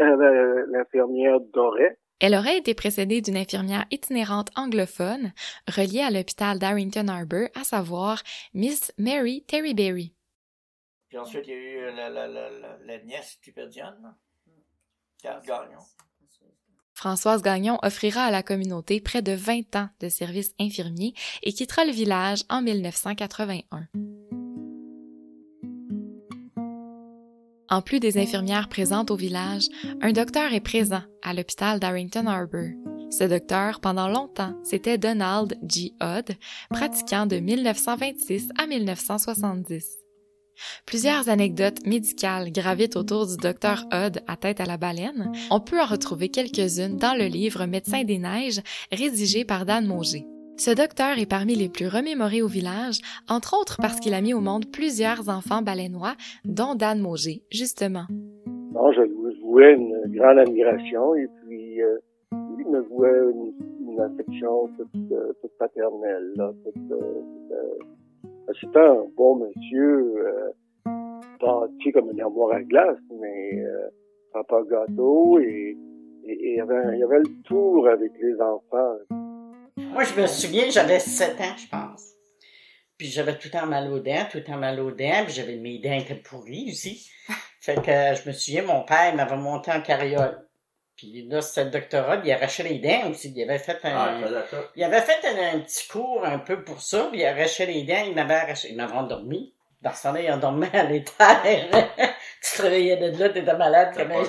euh, 0.00 0.66
l'infirmière 0.70 1.40
Doré, 1.52 1.96
Elle 2.20 2.36
aurait 2.36 2.58
été 2.58 2.74
précédée 2.74 3.20
d'une 3.20 3.36
infirmière 3.36 3.84
itinérante 3.90 4.50
anglophone 4.54 5.32
reliée 5.68 6.02
à 6.02 6.10
l'hôpital 6.10 6.58
d'Arrington 6.58 7.08
Harbour, 7.08 7.48
à 7.60 7.64
savoir 7.64 8.22
Miss 8.54 8.92
Mary 8.96 9.44
Terryberry. 9.48 10.14
Puis 11.12 11.18
ensuite, 11.18 11.46
il 11.46 11.50
y 11.50 11.52
a 11.52 11.58
eu 11.58 11.76
euh, 11.76 11.92
la, 11.92 12.08
la, 12.08 12.26
la, 12.26 12.48
la, 12.48 12.78
la 12.86 12.98
nièce 13.02 13.38
Tupédiane, 13.42 14.16
Garde 15.22 15.44
Gagnon. 15.44 15.82
Françoise 16.94 17.42
Gagnon 17.42 17.78
offrira 17.82 18.22
à 18.22 18.30
la 18.30 18.42
communauté 18.42 18.98
près 18.98 19.20
de 19.20 19.32
20 19.32 19.76
ans 19.76 19.90
de 20.00 20.08
services 20.08 20.54
infirmiers 20.58 21.12
et 21.42 21.52
quittera 21.52 21.84
le 21.84 21.92
village 21.92 22.44
en 22.48 22.62
1981. 22.62 23.88
En 27.68 27.82
plus 27.82 28.00
des 28.00 28.16
infirmières 28.16 28.70
présentes 28.70 29.10
au 29.10 29.16
village, 29.16 29.66
un 30.00 30.12
docteur 30.12 30.54
est 30.54 30.60
présent 30.60 31.02
à 31.20 31.34
l'hôpital 31.34 31.78
d'Arrington 31.78 32.26
Harbour. 32.26 32.70
Ce 33.10 33.24
docteur, 33.24 33.82
pendant 33.82 34.08
longtemps, 34.08 34.54
c'était 34.64 34.96
Donald 34.96 35.58
G. 35.68 35.92
Odd, 36.00 36.34
pratiquant 36.70 37.26
de 37.26 37.36
1926 37.36 38.48
à 38.58 38.66
1970. 38.66 40.01
Plusieurs 40.86 41.28
anecdotes 41.28 41.86
médicales 41.86 42.52
gravitent 42.52 42.96
autour 42.96 43.26
du 43.26 43.36
docteur 43.36 43.84
Odd 43.92 44.20
à 44.26 44.36
tête 44.36 44.60
à 44.60 44.66
la 44.66 44.76
baleine. 44.76 45.32
On 45.50 45.60
peut 45.60 45.80
en 45.80 45.86
retrouver 45.86 46.28
quelques-unes 46.28 46.96
dans 46.96 47.16
le 47.16 47.26
livre 47.26 47.66
Médecin 47.66 48.04
des 48.04 48.18
neiges, 48.18 48.60
rédigé 48.90 49.44
par 49.44 49.64
Dan 49.64 49.86
Mauger. 49.86 50.26
Ce 50.56 50.70
docteur 50.70 51.18
est 51.18 51.28
parmi 51.28 51.54
les 51.54 51.68
plus 51.68 51.88
remémorés 51.88 52.42
au 52.42 52.46
village, 52.46 53.00
entre 53.28 53.58
autres 53.58 53.78
parce 53.80 53.98
qu'il 54.00 54.14
a 54.14 54.20
mis 54.20 54.34
au 54.34 54.40
monde 54.40 54.70
plusieurs 54.70 55.28
enfants 55.28 55.62
baleinois, 55.62 56.14
dont 56.44 56.74
Dan 56.74 57.00
Mauger, 57.00 57.42
justement. 57.50 58.04
Non, 58.74 58.92
je 58.92 59.02
lui 59.02 59.40
vouais 59.42 59.74
une 59.74 60.14
grande 60.14 60.38
admiration 60.38 61.14
et 61.14 61.26
puis 61.42 61.82
euh, 61.82 61.98
me 62.72 62.80
vouait 62.80 63.10
une, 63.88 64.00
affection 64.00 64.68
toute, 64.78 65.58
paternelle. 65.58 66.32
Toute, 66.64 66.92
euh, 66.92 67.78
euh, 68.48 68.52
C'était 68.60 68.78
un 68.80 69.04
bon 69.16 69.36
monsieur, 69.36 70.26
euh, 70.26 70.50
bâti 71.40 71.92
comme 71.92 72.10
une 72.10 72.20
armoire 72.20 72.54
à 72.56 72.62
glace, 72.62 72.98
mais 73.20 73.60
euh, 73.62 73.88
papa 74.32 74.62
gâteau 74.70 75.38
et 75.40 75.76
et- 76.24 76.30
et 76.32 76.50
il 76.52 76.56
y 76.56 76.60
avait, 76.60 76.94
il 76.94 76.98
y 77.00 77.02
avait 77.02 77.18
le 77.18 77.42
tour 77.44 77.88
avec 77.88 78.12
les 78.22 78.40
enfants. 78.40 78.94
Moi, 79.76 80.04
je 80.04 80.20
me 80.20 80.26
souviens, 80.28 80.70
j'avais 80.70 81.00
7 81.00 81.40
ans, 81.40 81.56
je 81.56 81.68
pense. 81.68 82.12
Puis 82.96 83.08
j'avais 83.08 83.32
tout 83.36 83.48
le 83.52 83.58
temps 83.58 83.66
mal 83.66 83.90
aux 83.92 83.98
dents, 83.98 84.24
tout 84.30 84.36
le 84.38 84.44
temps 84.44 84.56
mal 84.56 84.78
aux 84.78 84.92
dents, 84.92 85.24
puis 85.24 85.32
j'avais 85.32 85.56
mes 85.56 85.80
dents 85.80 85.92
étaient 85.98 86.14
pourries 86.14 86.68
aussi. 86.70 87.10
Fait 87.60 87.74
que 87.74 87.90
je 88.22 88.28
me 88.28 88.32
souviens, 88.32 88.62
mon 88.64 88.84
père 88.84 89.14
m'avait 89.16 89.36
monté 89.36 89.72
en 89.72 89.80
carriole. 89.80 90.46
Puis 90.96 91.26
là, 91.28 91.40
c'était 91.40 91.64
le 91.64 91.70
doctorat, 91.70 92.20
il 92.24 92.30
arrachait 92.32 92.62
les 92.62 92.78
dents 92.78 93.10
aussi. 93.10 93.32
Il 93.34 93.42
avait 93.42 93.58
fait 93.58 93.78
un, 93.84 93.90
Ah, 93.96 94.20
il 94.76 94.84
avait 94.84 95.00
fait 95.00 95.26
un, 95.26 95.56
un 95.56 95.60
petit 95.60 95.88
cours 95.88 96.24
un 96.24 96.38
peu 96.38 96.62
pour 96.62 96.80
ça, 96.80 97.08
puis 97.10 97.20
il 97.20 97.26
arrachait 97.26 97.66
les 97.66 97.82
dents, 97.84 98.04
il 98.06 98.14
m'avait 98.14 98.34
arraché, 98.34 98.68
il 98.70 98.76
m'avait 98.76 98.92
endormi. 98.94 99.52
Dans 99.80 99.92
ce 99.92 100.04
temps-là, 100.04 100.20
il 100.20 100.30
endormait 100.30 100.70
à 100.74 100.84
l'étage. 100.84 101.66
tu 102.42 102.56
te 102.56 102.62
réveillais 102.62 102.96
de 102.96 103.18
là, 103.18 103.28
t'étais 103.30 103.56
malade 103.56 103.94
comme 103.96 104.12
un. 104.12 104.24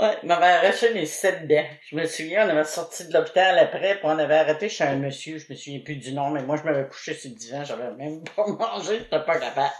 Ouais, 0.00 0.16
il 0.22 0.28
m'avait 0.28 0.46
arraché 0.46 0.94
mes 0.94 1.06
sept 1.06 1.48
dents. 1.48 1.64
Je 1.90 1.96
me 1.96 2.06
souviens, 2.06 2.46
on 2.46 2.50
avait 2.50 2.62
sorti 2.64 3.08
de 3.08 3.12
l'hôpital 3.12 3.58
après, 3.58 3.94
puis 3.96 4.04
on 4.04 4.16
avait 4.18 4.36
arrêté 4.36 4.68
chez 4.68 4.84
un 4.84 4.94
monsieur, 4.96 5.38
je 5.38 5.46
me 5.50 5.56
souviens 5.56 5.80
plus 5.80 5.96
du 5.96 6.12
nom, 6.12 6.30
mais 6.30 6.42
moi, 6.42 6.56
je 6.56 6.62
m'avais 6.62 6.86
couché 6.86 7.14
sur 7.14 7.30
le 7.30 7.36
divan, 7.36 7.64
j'avais 7.64 7.90
même 7.96 8.22
pas 8.36 8.46
mangé, 8.46 8.98
j'étais 8.98 9.24
pas 9.24 9.38
capable. 9.38 9.72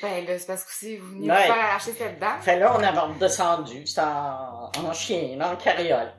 Ben 0.00 0.24
là, 0.26 0.38
c'est 0.38 0.46
parce 0.46 0.64
que 0.64 0.72
si 0.72 0.96
vous 0.96 1.08
venez 1.08 1.28
Ouais. 1.30 1.36
vous 1.36 1.42
faire 1.52 1.64
arracher 1.64 1.92
cette 1.92 2.18
dent. 2.18 2.38
Fait 2.40 2.58
là, 2.58 2.74
on 2.74 2.82
avait 2.82 2.98
redescendu, 2.98 3.86
c'était 3.86 4.00
en, 4.00 4.70
en 4.82 4.92
chien, 4.94 5.38
en 5.42 5.56
carriole. 5.56 6.12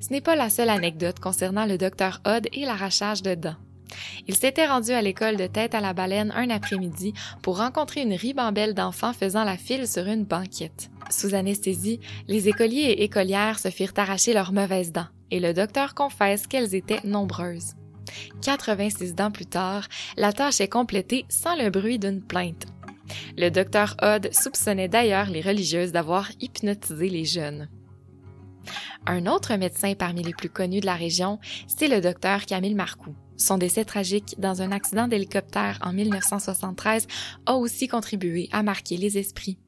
Ce 0.00 0.10
n'est 0.12 0.20
pas 0.20 0.36
la 0.36 0.48
seule 0.48 0.70
anecdote 0.70 1.18
concernant 1.20 1.66
le 1.66 1.76
docteur 1.78 2.20
Odd 2.24 2.46
et 2.52 2.64
l'arrachage 2.64 3.22
de 3.22 3.34
dents. 3.34 3.56
Il 4.26 4.34
s'était 4.34 4.66
rendu 4.66 4.90
à 4.90 5.02
l'école 5.02 5.36
de 5.36 5.46
tête 5.46 5.74
à 5.74 5.80
la 5.80 5.92
baleine 5.92 6.32
un 6.34 6.50
après-midi 6.50 7.12
pour 7.42 7.58
rencontrer 7.58 8.02
une 8.02 8.14
ribambelle 8.14 8.74
d'enfants 8.74 9.12
faisant 9.12 9.44
la 9.44 9.56
file 9.56 9.86
sur 9.86 10.06
une 10.06 10.24
banquette. 10.24 10.90
Sous 11.10 11.34
anesthésie, 11.34 12.00
les 12.26 12.48
écoliers 12.48 12.90
et 12.90 13.04
écolières 13.04 13.58
se 13.58 13.70
firent 13.70 13.92
arracher 13.96 14.32
leurs 14.32 14.52
mauvaises 14.52 14.92
dents 14.92 15.06
et 15.30 15.40
le 15.40 15.52
docteur 15.52 15.94
confesse 15.94 16.46
qu'elles 16.46 16.74
étaient 16.74 17.00
nombreuses. 17.04 17.74
86 18.42 19.14
dents 19.14 19.30
plus 19.30 19.46
tard, 19.46 19.88
la 20.16 20.32
tâche 20.32 20.60
est 20.60 20.68
complétée 20.68 21.26
sans 21.28 21.56
le 21.56 21.70
bruit 21.70 21.98
d'une 21.98 22.22
plainte. 22.22 22.66
Le 23.36 23.50
docteur 23.50 23.96
Odd 24.02 24.32
soupçonnait 24.32 24.88
d'ailleurs 24.88 25.30
les 25.30 25.40
religieuses 25.40 25.92
d'avoir 25.92 26.30
hypnotisé 26.40 27.08
les 27.08 27.24
jeunes. 27.24 27.68
Un 29.06 29.26
autre 29.26 29.54
médecin 29.54 29.94
parmi 29.94 30.22
les 30.22 30.34
plus 30.34 30.50
connus 30.50 30.80
de 30.80 30.86
la 30.86 30.96
région, 30.96 31.38
c'est 31.68 31.88
le 31.88 32.00
docteur 32.00 32.46
Camille 32.46 32.74
Marcoux. 32.74 33.14
Son 33.36 33.58
décès 33.58 33.84
tragique 33.84 34.34
dans 34.38 34.62
un 34.62 34.72
accident 34.72 35.08
d'hélicoptère 35.08 35.78
en 35.82 35.92
1973 35.92 37.06
a 37.46 37.54
aussi 37.54 37.88
contribué 37.88 38.48
à 38.52 38.62
marquer 38.62 38.96
les 38.96 39.18
esprits. 39.18 39.58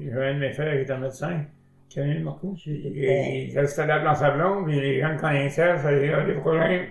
J'avais 0.00 0.30
un 0.30 0.34
de 0.34 0.40
mes 0.40 0.52
frères 0.52 0.74
qui 0.74 0.82
était 0.82 0.98
médecin, 0.98 1.44
Camille 1.88 2.22
Marcoux. 2.22 2.56
Il 2.66 2.72
il 2.72 3.58
restait 3.58 3.86
là 3.86 4.00
blanc 4.00 4.14
sablon, 4.14 4.64
puis 4.64 4.80
les 4.80 5.00
gens 5.00 5.10
le 5.10 5.18
connaissaient, 5.18 5.78
ça 5.78 5.92
il 5.92 6.06
y 6.06 6.12
a 6.12 6.24
des 6.24 6.34
problèmes. 6.34 6.88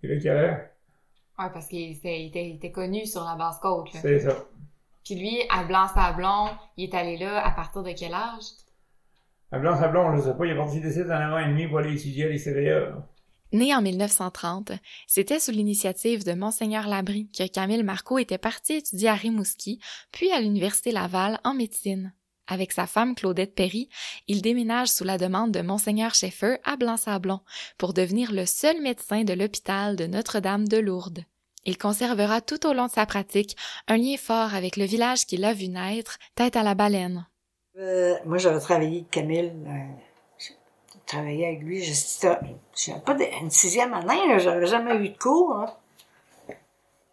C'est 0.00 0.08
là 0.08 0.16
qu'il 0.16 0.30
allait. 0.30 0.70
Ouais, 1.38 1.50
parce 1.52 1.68
qu'il 1.68 1.92
était, 1.92 2.70
connu 2.70 3.06
sur 3.06 3.24
la 3.24 3.34
basse 3.34 3.58
côte. 3.60 3.88
C'est 3.92 4.20
ça. 4.20 4.44
Puis 5.04 5.14
lui, 5.14 5.38
à 5.48 5.64
Blanc-Sablon, 5.64 6.50
il 6.76 6.90
est 6.90 6.94
allé 6.94 7.16
là 7.16 7.44
à 7.44 7.50
partir 7.52 7.82
de 7.82 7.92
quel 7.98 8.12
âge? 8.12 8.44
À 9.50 9.58
blanc 9.58 9.74
sablon, 9.76 10.14
je 10.16 10.20
sais 10.20 10.36
pas, 10.36 10.44
il 10.44 10.52
est 10.52 10.56
parti 10.56 10.80
d'ici 10.80 11.02
dans 11.02 11.10
un 11.10 11.32
an 11.32 11.38
et 11.38 11.48
demi 11.48 11.66
pour 11.66 11.78
aller 11.78 11.94
étudier 11.94 12.26
à 12.26 12.28
l'ICDA. 12.28 13.08
Né 13.52 13.74
en 13.74 13.82
1930, 13.82 14.72
c'était 15.08 15.40
sous 15.40 15.50
l'initiative 15.50 16.24
de 16.24 16.34
Monseigneur 16.34 16.86
Labrie 16.86 17.28
que 17.36 17.48
Camille 17.48 17.82
Marcoux 17.82 18.18
était 18.18 18.38
parti 18.38 18.74
étudier 18.74 19.08
à 19.08 19.14
Rimouski, 19.14 19.80
puis 20.12 20.30
à 20.30 20.40
l'Université 20.40 20.92
Laval 20.92 21.40
en 21.42 21.54
médecine. 21.54 22.12
Avec 22.46 22.70
sa 22.70 22.86
femme 22.86 23.16
Claudette 23.16 23.54
Perry, 23.54 23.88
il 24.28 24.40
déménage 24.40 24.88
sous 24.88 25.04
la 25.04 25.18
demande 25.18 25.52
de 25.52 25.62
Monseigneur 25.62 26.14
Schaeffer 26.14 26.56
à 26.64 26.76
Blanc-Sablon 26.76 27.40
pour 27.76 27.92
devenir 27.92 28.32
le 28.32 28.46
seul 28.46 28.80
médecin 28.80 29.24
de 29.24 29.32
l'hôpital 29.32 29.96
de 29.96 30.06
Notre-Dame 30.06 30.68
de 30.68 30.78
Lourdes. 30.78 31.24
Il 31.64 31.76
conservera 31.76 32.40
tout 32.40 32.66
au 32.66 32.72
long 32.72 32.86
de 32.86 32.92
sa 32.92 33.04
pratique 33.04 33.56
un 33.88 33.96
lien 33.96 34.16
fort 34.16 34.54
avec 34.54 34.76
le 34.76 34.84
village 34.84 35.26
qu'il 35.26 35.44
a 35.44 35.52
vu 35.52 35.68
naître, 35.68 36.18
tête 36.34 36.56
à 36.56 36.62
la 36.62 36.74
baleine. 36.74 37.26
Euh, 37.78 38.14
moi, 38.24 38.38
j'avais 38.38 38.60
travaillé 38.60 38.98
avec 38.98 39.10
Camille. 39.10 39.52
euh, 39.66 40.09
travaillé 41.10 41.46
avec 41.46 41.60
lui. 41.60 41.82
Je 41.82 41.92
j'avais 42.76 43.00
pas 43.00 43.16
une 43.42 43.50
sixième 43.50 43.92
année, 43.94 44.28
là, 44.28 44.38
j'avais 44.38 44.66
jamais 44.66 44.94
eu 44.96 45.08
de 45.10 45.18
cours. 45.18 45.54
là. 45.54 45.78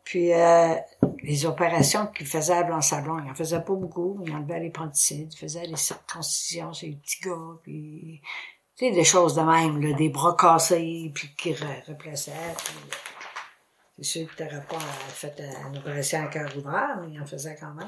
Puis 0.04 0.32
euh, 0.34 0.76
les 1.22 1.46
opérations 1.46 2.08
qu'il 2.08 2.26
faisait 2.28 2.54
à 2.54 2.64
Blanc-Sablon, 2.64 3.20
il 3.26 3.30
en 3.30 3.36
faisait 3.36 3.60
pas 3.60 3.74
beaucoup. 3.74 4.22
Il 4.26 4.34
enlevait 4.34 4.62
les 4.62 4.70
panticides, 4.70 5.34
il 5.34 5.38
faisait 5.38 5.66
les 5.66 5.76
circoncisions 5.76 6.72
chez 6.72 6.88
les 6.88 6.96
petits 6.96 7.20
gars, 7.24 7.58
puis 7.64 8.22
des 8.80 9.04
choses 9.04 9.36
de 9.36 9.42
même, 9.42 9.96
des 9.96 10.10
bras 10.10 10.36
cassés, 10.40 11.12
puis 11.14 11.30
qui 11.36 11.52
re- 11.54 11.86
replaçaient. 11.88 12.32
C'est 13.98 14.04
sûr 14.04 14.28
que 14.30 14.36
t'aurais 14.36 14.64
pas 14.64 14.80
fait 15.10 15.36
euh, 15.40 15.70
une 15.70 15.78
opération 15.80 16.24
à 16.24 16.28
cœur 16.28 16.56
ouvert, 16.56 17.00
mais 17.02 17.12
il 17.14 17.22
en 17.22 17.26
faisait 17.26 17.58
quand 17.60 17.74
même. 17.74 17.88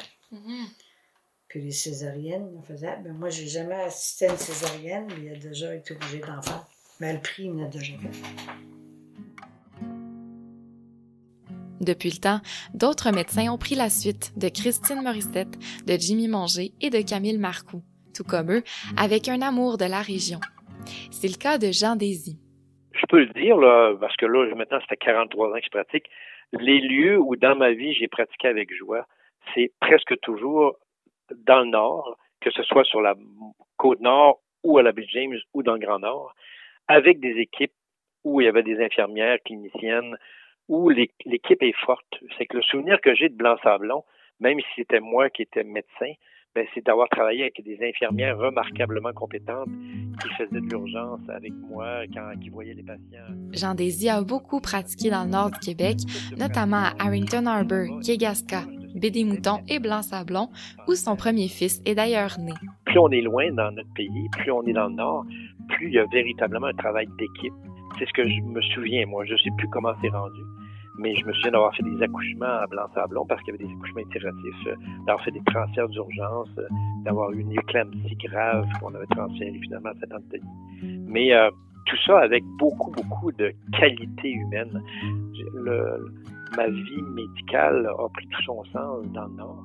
Puis 1.50 1.62
les 1.62 1.72
césariennes, 1.72 2.48
en 2.60 2.62
faisait. 2.62 2.96
Ben, 3.04 3.12
moi, 3.14 3.30
j'ai 3.30 3.48
jamais 3.48 3.74
assisté 3.74 4.28
à 4.28 4.32
une 4.34 4.38
césarienne, 4.38 5.08
mais 5.10 5.26
il 5.26 5.32
a 5.32 5.40
déjà 5.40 5.74
été 5.74 5.96
obligé 5.96 6.20
d'en 6.20 6.40
faire. 6.44 6.64
Mais 7.02 7.12
le 7.12 7.20
prix, 7.20 7.46
il 7.46 7.52
en 7.54 7.66
a 7.66 7.68
déjà 7.68 7.94
fait. 7.98 8.12
Depuis 11.82 12.12
le 12.12 12.18
temps, 12.18 12.40
d'autres 12.76 13.12
médecins 13.12 13.52
ont 13.52 13.58
pris 13.58 13.74
la 13.74 13.90
suite 13.90 14.38
de 14.38 14.48
Christine 14.48 15.02
Morissette, 15.02 15.58
de 15.88 15.94
Jimmy 15.94 16.28
Manger 16.28 16.72
et 16.82 16.92
de 16.92 17.02
Camille 17.02 17.40
Marcoux, 17.40 17.82
tout 18.14 18.24
comme 18.24 18.52
eux, 18.52 18.64
avec 18.96 19.28
un 19.28 19.42
amour 19.42 19.78
de 19.78 19.86
la 19.86 20.02
région. 20.02 20.40
C'est 21.10 21.30
le 21.30 21.38
cas 21.38 21.58
de 21.58 21.72
Jean 21.72 21.96
Désy. 21.96 22.38
je 22.94 23.06
peux 23.10 23.22
le 23.22 23.34
dire, 23.34 23.58
là, 23.58 23.96
parce 24.00 24.16
que 24.18 24.28
là, 24.28 24.54
maintenant, 24.56 24.80
ça 24.82 24.86
fait 24.88 24.98
43 24.98 25.50
ans 25.50 25.54
que 25.54 25.66
je 25.66 25.70
pratique. 25.72 26.06
Les 26.54 26.80
lieux 26.80 27.18
où, 27.18 27.36
dans 27.36 27.56
ma 27.56 27.72
vie, 27.72 27.94
j'ai 27.94 28.08
pratiqué 28.08 28.50
avec 28.50 28.72
joie, 28.76 29.08
c'est 29.56 29.72
presque 29.80 30.20
toujours 30.22 30.76
dans 31.36 31.60
le 31.62 31.68
Nord, 31.68 32.18
que 32.42 32.52
ce 32.52 32.64
soit 32.64 32.84
sur 32.84 33.02
la 33.02 33.16
côte 33.78 34.00
Nord 34.00 34.40
ou 34.64 34.78
à 34.78 34.84
la 34.84 34.92
baie 34.92 35.06
James 35.10 35.38
ou 35.54 35.64
dans 35.64 35.74
le 35.74 35.80
Grand 35.80 36.00
Nord, 36.00 36.34
avec 36.88 37.20
des 37.20 37.38
équipes 37.38 37.74
où 38.24 38.42
il 38.42 38.46
y 38.46 38.48
avait 38.48 38.64
des 38.64 38.84
infirmières 38.84 39.38
cliniciennes, 39.46 40.18
où 40.68 40.90
l'é- 40.90 41.12
l'équipe 41.26 41.64
est 41.64 41.76
forte. 41.86 42.20
C'est 42.38 42.46
que 42.46 42.58
le 42.58 42.64
souvenir 42.64 43.00
que 43.02 43.16
j'ai 43.16 43.30
de 43.30 43.36
Blanc-Sablon, 43.36 44.04
même 44.40 44.60
si 44.60 44.68
c'était 44.76 45.00
moi 45.00 45.30
qui 45.30 45.44
étais 45.44 45.64
médecin, 45.64 46.12
ben, 46.56 46.66
c'est 46.74 46.86
d'avoir 46.86 47.08
travaillé 47.10 47.44
avec 47.44 47.64
des 47.64 47.78
infirmières 47.88 48.38
remarquablement 48.38 49.14
compétentes 49.14 49.70
qui 50.22 50.30
faisaient 50.30 50.62
de 50.62 50.70
l'urgence 50.70 51.22
avec 51.30 51.54
moi, 51.70 52.02
quand, 52.14 52.32
qui 52.42 52.50
voyaient 52.50 52.74
les 52.74 52.84
patients. 52.84 53.36
Jean 53.54 53.76
Désy 53.76 54.10
a 54.10 54.22
beaucoup 54.22 54.60
pratiqué 54.60 55.10
dans 55.10 55.24
le 55.26 55.30
nord 55.30 55.52
du 55.52 55.60
Québec, 55.60 55.98
notamment 56.38 56.78
à 56.78 56.94
Harrington 57.00 57.46
Harbour, 57.46 58.00
Kegaska, 58.04 58.64
Baie-des-Moutons 58.96 59.60
et 59.68 59.80
Blanc-Sablon, 59.80 60.50
où 60.88 60.96
son 60.96 61.16
premier 61.16 61.48
fils 61.48 61.82
est 61.86 61.96
d'ailleurs 61.96 62.38
né. 62.40 62.54
plus 62.86 63.00
on 63.00 63.10
est 63.10 63.22
loin 63.22 63.52
dans 63.52 63.72
notre 63.72 63.94
pays, 63.94 64.28
plus 64.40 64.52
on 64.52 64.64
est 64.64 64.74
dans 64.74 64.88
le 64.88 64.96
nord, 64.96 65.26
plus 65.70 65.88
il 65.88 65.94
y 65.94 66.00
a 66.00 66.06
véritablement 66.12 66.68
un 66.68 66.74
travail 66.74 67.08
d'équipe. 67.20 67.54
C'est 67.98 68.08
ce 68.08 68.14
que 68.14 68.28
je 68.28 68.42
me 68.42 68.62
souviens, 68.74 69.06
moi. 69.06 69.26
Je 69.26 69.36
sais 69.36 69.50
plus 69.58 69.68
comment 69.70 69.94
c'est 70.02 70.10
rendu, 70.10 70.42
mais 71.00 71.16
je 71.16 71.26
me 71.26 71.34
souviens 71.34 71.52
d'avoir 71.52 71.74
fait 71.76 71.84
des 71.84 72.02
accouchements 72.04 72.46
à 72.46 72.68
Blanc-Sablon 72.68 73.26
parce 73.26 73.42
qu'il 73.44 73.54
y 73.54 73.58
avait 73.58 73.66
des 73.66 73.74
accouchements 73.74 74.02
itératifs, 74.02 74.68
euh, 74.68 74.76
d'avoir 75.08 75.24
fait 75.24 75.32
des 75.32 75.42
transferts 75.46 75.90
d'urgence, 75.90 76.50
euh, 76.58 76.68
d'avoir 77.06 77.32
eu 77.32 77.40
une 77.42 77.52
éclampsie 77.54 78.16
grave 78.26 78.68
qu'on 78.80 78.94
avait 78.94 79.06
transférée 79.08 79.60
finalement 79.64 79.90
à 79.90 79.94
Saint-Anthony. 79.96 80.44
Mais 81.08 81.34
euh, 81.34 81.50
tout 81.86 81.98
ça 82.06 82.20
avec 82.20 82.44
beaucoup, 82.60 82.92
beaucoup 82.92 83.32
de 83.32 83.52
qualité 83.80 84.32
humaine. 84.32 84.82
Le- 85.56 86.14
ma 86.58 86.68
vie 86.68 87.02
médicale 87.16 87.88
a 87.88 88.10
pris 88.10 88.28
tout 88.28 88.42
son 88.44 88.64
sens 88.66 89.06
dans 89.14 89.26
le 89.28 89.36
Nord. 89.36 89.64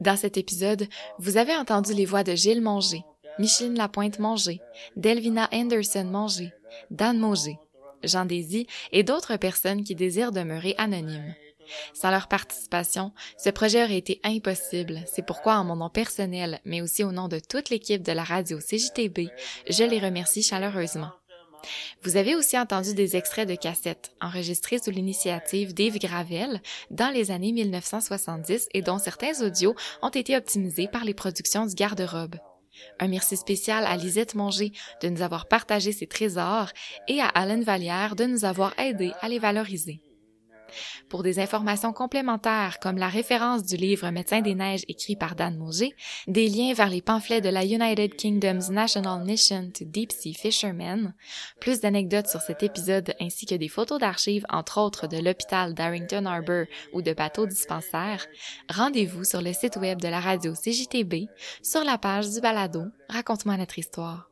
Dans 0.00 0.16
cet 0.16 0.36
épisode, 0.36 0.86
vous 1.18 1.36
avez 1.36 1.56
entendu 1.56 1.92
les 1.92 2.04
voix 2.04 2.22
de 2.22 2.34
Gilles 2.34 2.62
Manger, 2.62 3.02
Micheline 3.38 3.76
Lapointe 3.76 4.18
Manger, 4.18 4.60
Delvina 4.96 5.48
Anderson 5.52 6.04
Manger, 6.04 6.52
Dan 6.90 7.18
Manger, 7.18 7.58
Jean 8.04 8.24
Désy 8.24 8.66
et 8.92 9.02
d'autres 9.02 9.36
personnes 9.36 9.82
qui 9.82 9.96
désirent 9.96 10.32
demeurer 10.32 10.74
anonymes. 10.78 11.34
Sans 11.92 12.10
leur 12.10 12.28
participation, 12.28 13.12
ce 13.36 13.50
projet 13.50 13.84
aurait 13.84 13.98
été 13.98 14.20
impossible. 14.24 15.00
C'est 15.06 15.26
pourquoi, 15.26 15.56
en 15.56 15.64
mon 15.64 15.76
nom 15.76 15.90
personnel, 15.90 16.60
mais 16.64 16.80
aussi 16.80 17.04
au 17.04 17.12
nom 17.12 17.28
de 17.28 17.40
toute 17.40 17.68
l'équipe 17.68 18.02
de 18.02 18.12
la 18.12 18.24
radio 18.24 18.58
CJTB, 18.58 19.28
je 19.68 19.84
les 19.84 19.98
remercie 19.98 20.42
chaleureusement. 20.42 21.10
Vous 22.02 22.16
avez 22.16 22.34
aussi 22.34 22.58
entendu 22.58 22.94
des 22.94 23.16
extraits 23.16 23.48
de 23.48 23.54
cassettes 23.54 24.12
enregistrés 24.20 24.78
sous 24.78 24.90
l'initiative 24.90 25.74
d'Yves 25.74 25.98
Gravel 25.98 26.60
dans 26.90 27.12
les 27.12 27.30
années 27.30 27.52
1970 27.52 28.68
et 28.72 28.82
dont 28.82 28.98
certains 28.98 29.42
audios 29.42 29.74
ont 30.02 30.10
été 30.10 30.36
optimisés 30.36 30.88
par 30.88 31.04
les 31.04 31.14
productions 31.14 31.66
du 31.66 31.74
garde-robe. 31.74 32.36
Un 33.00 33.08
merci 33.08 33.36
spécial 33.36 33.84
à 33.84 33.96
Lisette 33.96 34.34
Manger 34.34 34.72
de 35.02 35.08
nous 35.08 35.22
avoir 35.22 35.48
partagé 35.48 35.92
ses 35.92 36.06
trésors 36.06 36.70
et 37.08 37.20
à 37.20 37.26
Alan 37.26 37.60
Vallière 37.60 38.14
de 38.16 38.24
nous 38.24 38.44
avoir 38.44 38.78
aidés 38.78 39.12
à 39.20 39.28
les 39.28 39.38
valoriser. 39.38 40.00
Pour 41.08 41.22
des 41.22 41.38
informations 41.38 41.92
complémentaires 41.92 42.78
comme 42.80 42.98
la 42.98 43.08
référence 43.08 43.64
du 43.64 43.76
livre 43.76 44.10
Médecin 44.10 44.40
des 44.40 44.54
neiges 44.54 44.84
écrit 44.88 45.16
par 45.16 45.34
Dan 45.34 45.56
Mauger, 45.56 45.94
des 46.26 46.48
liens 46.48 46.74
vers 46.74 46.88
les 46.88 47.02
pamphlets 47.02 47.40
de 47.40 47.48
la 47.48 47.64
United 47.64 48.16
Kingdom's 48.16 48.70
National 48.70 49.24
Mission 49.24 49.70
to 49.72 49.84
Deep 49.84 50.12
Sea 50.12 50.34
Fishermen, 50.34 51.14
plus 51.60 51.80
d'anecdotes 51.80 52.28
sur 52.28 52.40
cet 52.40 52.62
épisode 52.62 53.14
ainsi 53.20 53.46
que 53.46 53.54
des 53.54 53.68
photos 53.68 53.98
d'archives 53.98 54.46
entre 54.48 54.80
autres 54.80 55.06
de 55.06 55.18
l'hôpital 55.18 55.74
d'Arrington 55.74 56.26
Harbour 56.26 56.64
ou 56.92 57.02
de 57.02 57.12
bateaux 57.12 57.46
dispensaires, 57.46 58.26
rendez-vous 58.68 59.24
sur 59.24 59.40
le 59.40 59.52
site 59.52 59.76
web 59.76 60.00
de 60.00 60.08
la 60.08 60.20
radio 60.20 60.52
CJTB 60.52 61.28
sur 61.62 61.84
la 61.84 61.98
page 61.98 62.30
du 62.30 62.40
balado 62.40 62.84
Raconte-moi 63.08 63.56
notre 63.56 63.78
histoire. 63.78 64.27